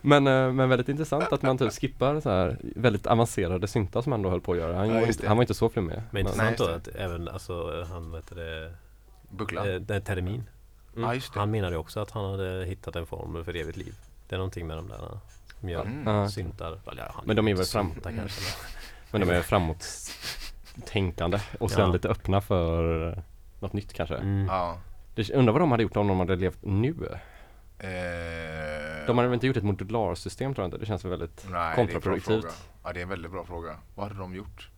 [0.01, 4.12] Men, eh, men väldigt intressant att man typ skippar så här väldigt avancerade syntar som
[4.12, 4.76] han då höll på att göra.
[4.76, 5.94] Han, Ja, var, inte, han var inte så flummig.
[5.94, 8.74] Men Men- intressant då att även alltså han vet det,
[9.30, 9.68] Buckla.
[9.74, 10.43] eh, den termin.
[10.97, 11.40] Ja, just det.
[11.40, 13.94] Han menade också att han hade hittat en formel för evigt liv.
[14.28, 15.18] Det är någonting med de där
[15.60, 16.06] som gör Mm.
[16.06, 17.22] Ja.
[17.24, 18.56] Men de är väl fram- syntar kanske.
[19.10, 19.86] Men de är framåt
[20.86, 21.86] tänkande och sen Ja.
[21.92, 23.18] lite öppna för eh,
[23.60, 24.16] något nytt kanske.
[24.16, 24.46] Mm.
[24.46, 24.78] Ja.
[25.14, 26.94] Det, undrar vad de hade gjort om de hade levt nu?
[27.78, 30.78] Eh, De hade väl inte gjort ett modularsystem tror jag inte.
[30.78, 32.42] Det känns väl väldigt Nej, det kontraproduktivt.
[32.42, 32.55] fråga.
[32.84, 33.76] Ja, det är en väldigt bra fråga.
[33.94, 34.70] Vad hade de gjort?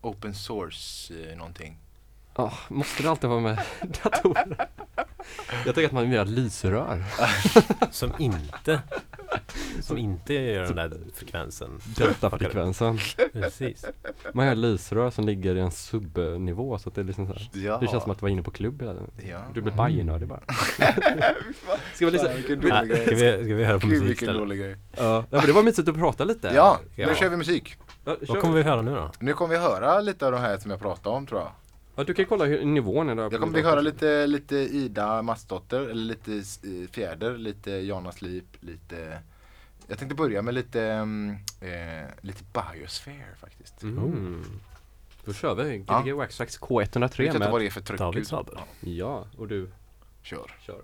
[0.00, 1.78] Open source eh, någonting?
[2.40, 3.58] Ah, måste det alltid vara med
[4.02, 4.68] datorer?
[5.66, 7.04] Jag tänker att man vill göra lysrör.
[7.90, 8.80] Som inte
[9.80, 11.80] som inte gör den där frekvensen.
[11.96, 12.98] Delta-frekvensen.
[13.32, 13.84] Precis.
[14.34, 17.48] Man har lysrör som ligger i en subnivå så att det är liksom så här.
[17.52, 17.78] Ja.
[17.80, 19.10] Det känns som att du var inne på klubb hela tiden.
[19.30, 19.38] Ja.
[19.54, 20.40] Du blir bajnördig bara.
[21.94, 22.28] Ska vi lyssna?
[22.28, 24.76] Fan, vilken dålig ska, vi, ska vi höra på musik vilken dålig grej.
[24.96, 26.50] Ja, men det var mysigt att prata lite.
[26.54, 27.14] Ja, nu Ja.
[27.14, 27.76] kör vi musik.
[28.04, 29.10] Ja, Vad kommer vi höra nu då?
[29.18, 31.50] Nu kommer vi höra lite av de här som jag pratade om tror jag.
[31.98, 33.22] Ja, du kan kolla hur nivån är där.
[33.22, 38.44] Jag kommer vi höra lite, lite Ida Matsdotter, eller lite eh, Fjäder, lite Jana Slip,
[38.60, 39.18] lite
[39.88, 41.30] Jag tänkte börja med lite, mm,
[41.60, 43.82] eh, lite Biosphere faktiskt.
[43.82, 44.42] Mm.
[45.24, 46.00] Då kör vi Ja.
[46.00, 47.98] Gbg Waxtrax Jag vet K103 inte vad med.
[47.98, 48.52] David Saber.
[48.56, 49.70] Ja, Ja, och du
[50.22, 50.50] kör.
[50.66, 50.82] kör.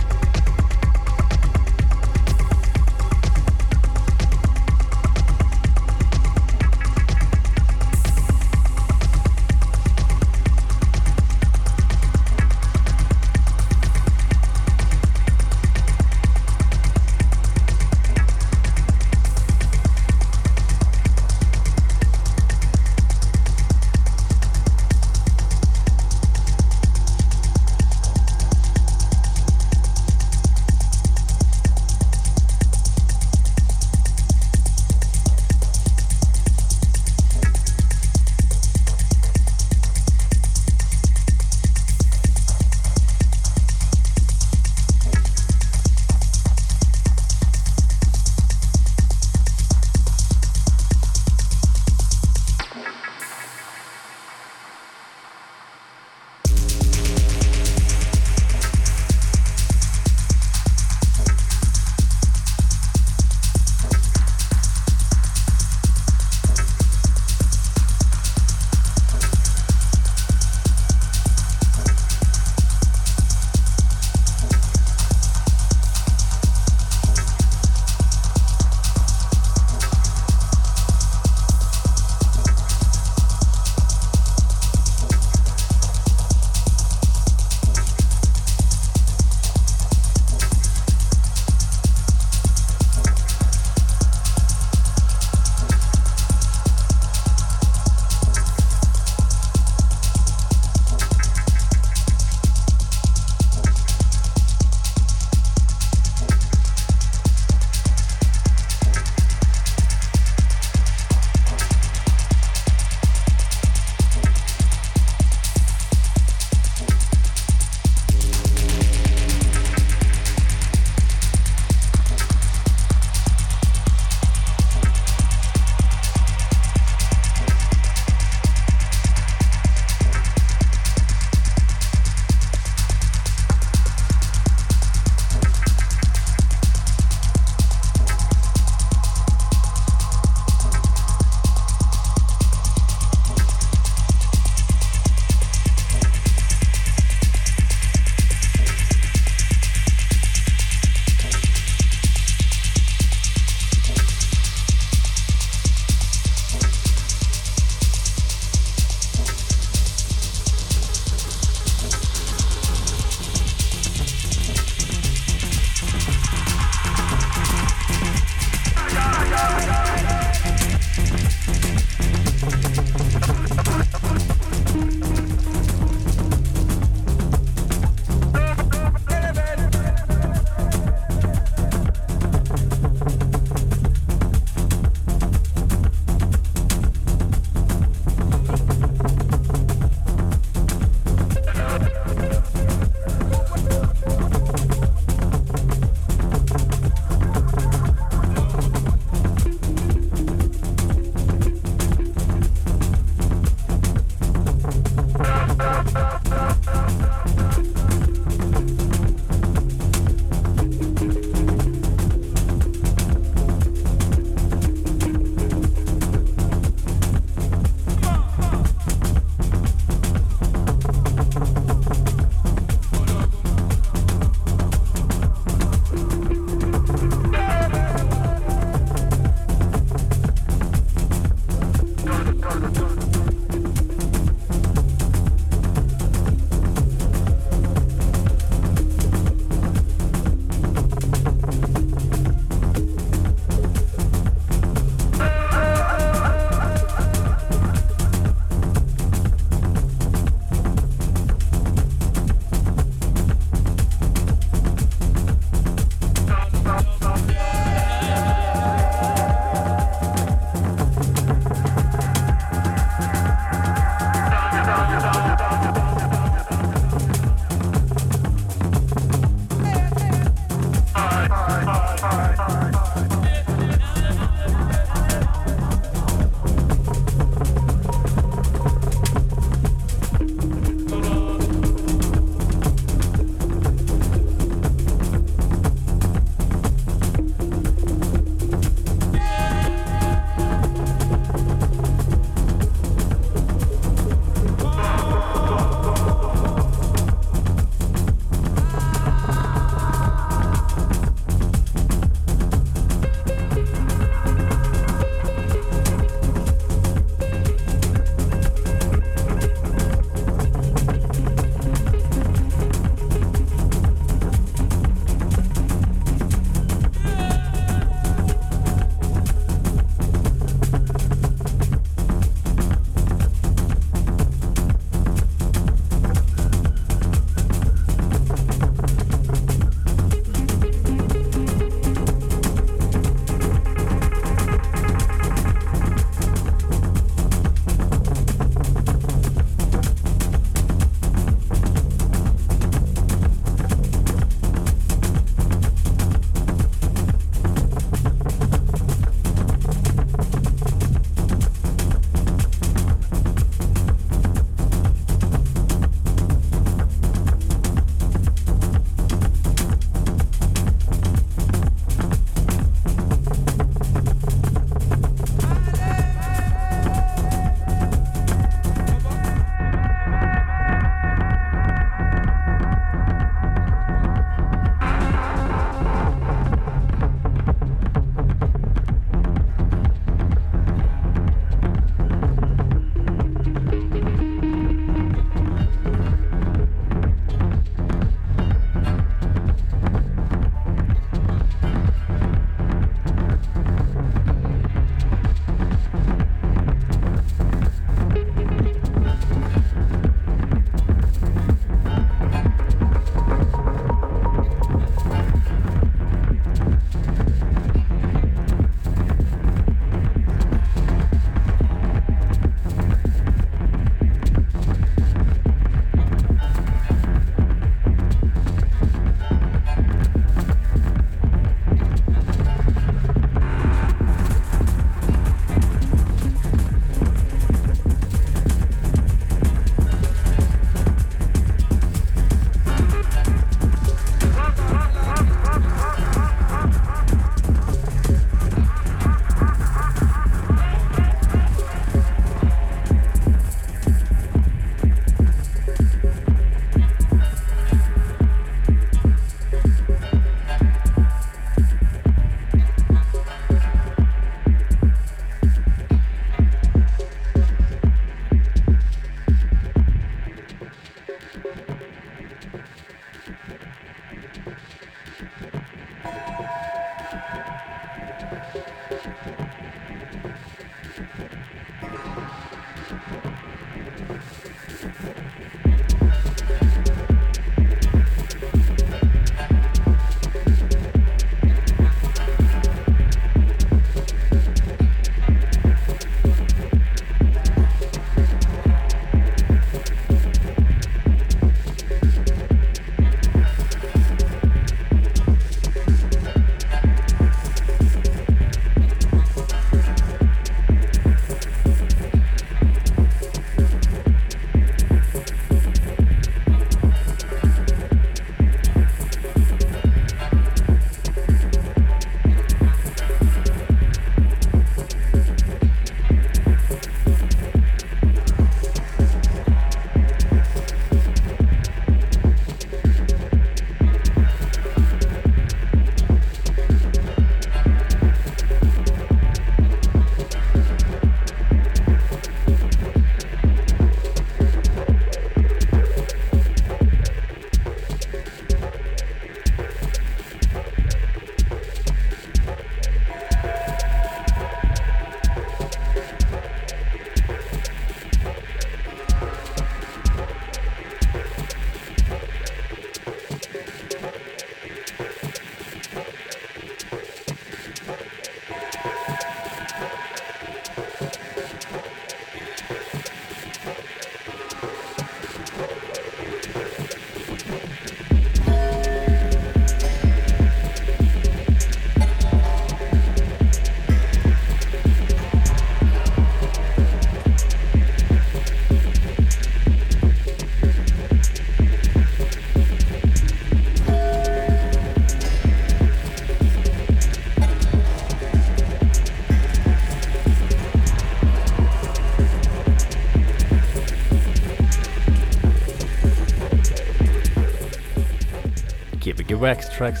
[599.40, 600.00] Wax Tracks.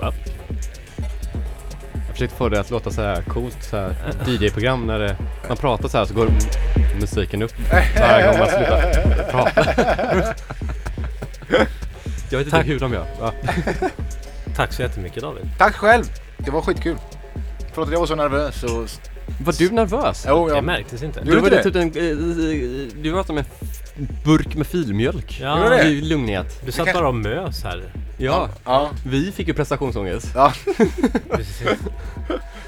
[0.00, 0.12] Va?
[2.06, 3.94] Jag försökte få det att låta så här coolt så här
[4.26, 5.16] DJ-program när det,
[5.48, 6.28] man pratar så här så går
[7.00, 7.52] musiken upp
[7.98, 9.64] varje gång man slutar prata.
[12.30, 12.66] Jag vet inte Tack.
[12.66, 13.06] hur de gör.
[13.20, 13.32] Ja.
[14.56, 15.42] Tack så jättemycket David.
[15.58, 16.04] Tack själv!
[16.38, 16.96] Det var skitkul.
[17.72, 18.88] Förlåt att jag var så nervös och...
[19.44, 20.24] Var du nervös?
[20.28, 20.64] Jo, Det jag...
[20.64, 21.20] märktes inte.
[21.20, 23.44] Du- Du var inte typ en, eh, eh, du var som en
[24.24, 25.38] burk med filmjölk.
[25.42, 25.88] Ja, Gjorde det?
[25.88, 26.62] I lugnhet.
[26.66, 27.92] Du satt bara och mös här.
[28.18, 28.90] Ja, Ja.
[29.06, 30.32] vi fick ju prestationsångest.
[30.34, 30.52] Ja.
[31.30, 31.68] Precis.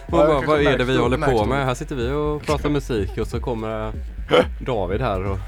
[0.07, 1.65] Och bara, vad är det vi håller på med?
[1.65, 3.93] Här sitter vi och pratar musik och så kommer
[4.61, 5.39] David här och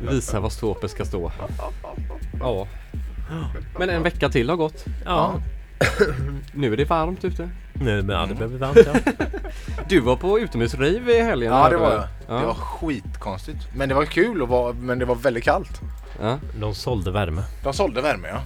[0.12, 1.32] visar var skåpet ska stå.
[2.40, 2.66] Ja.
[3.78, 4.84] Men en vecka till har gått.
[5.04, 5.34] Ja.
[6.52, 7.50] Nu är det varmt ute.
[7.80, 9.12] Nu, men ja, det bli varmt ja.
[9.88, 11.52] Du var på utomhusrave i helgen.
[11.52, 12.00] Ja, det var jag.
[12.28, 12.40] jag.
[12.40, 12.54] Det var Ja.
[12.54, 13.58] skitkonstigt.
[13.76, 15.80] Men det var kul och var, men det var väldigt kallt.
[16.22, 16.38] Ja.
[16.60, 17.42] De sålde värme.
[17.64, 18.40] De sålde värme ja.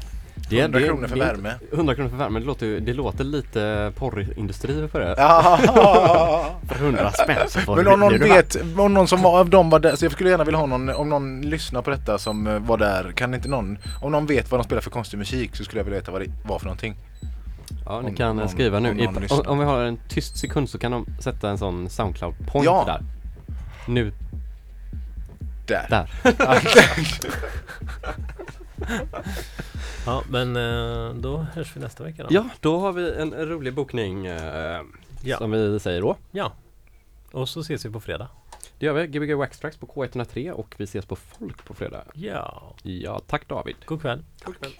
[0.51, 1.55] Det är- 100 det är- kronor för det är- värme.
[1.73, 5.15] 100 kronor för värme, det låter, ju- det låter lite porrindustri för det.
[5.19, 5.59] Ja.
[6.69, 9.23] För 100 spänn så får Men du- om någon blir du vet, om någon som
[9.23, 11.83] var, av dem var där, så jag skulle gärna vilja ha någon, om någon lyssnar
[11.83, 14.83] på detta som eh, var där, kan inte någon, om någon vet vad de spelar
[14.83, 16.97] för konstig musik så skulle jag vilja veta vad det var för någonting.
[17.89, 18.91] Ja, ni Om kan någon- skriva nu.
[18.91, 21.89] om I, om, om vi har en tyst sekund så kan de sätta en sån
[21.91, 22.85] Soundcloud-point Ja.
[22.87, 23.01] där.
[23.89, 24.13] Nu,
[25.67, 25.87] Där.
[25.91, 26.09] där.
[30.07, 32.29] Ja, men eh, då hörs vi nästa vecka då.
[32.31, 34.81] Ja, då har vi en rolig bokning eh,
[35.23, 35.39] Ja.
[35.39, 36.17] som vi säger då.
[36.31, 36.53] Ja.
[37.33, 38.29] Och så ses vi på fredag.
[38.79, 39.07] Det gör vi.
[39.07, 42.05] Gbg Wax Tracks på K103 och vi ses på Folk på fredag.
[42.15, 42.75] Ja.
[42.83, 43.77] Ja, tack David.
[43.85, 44.25] God kväll.
[44.45, 44.73] God kväll.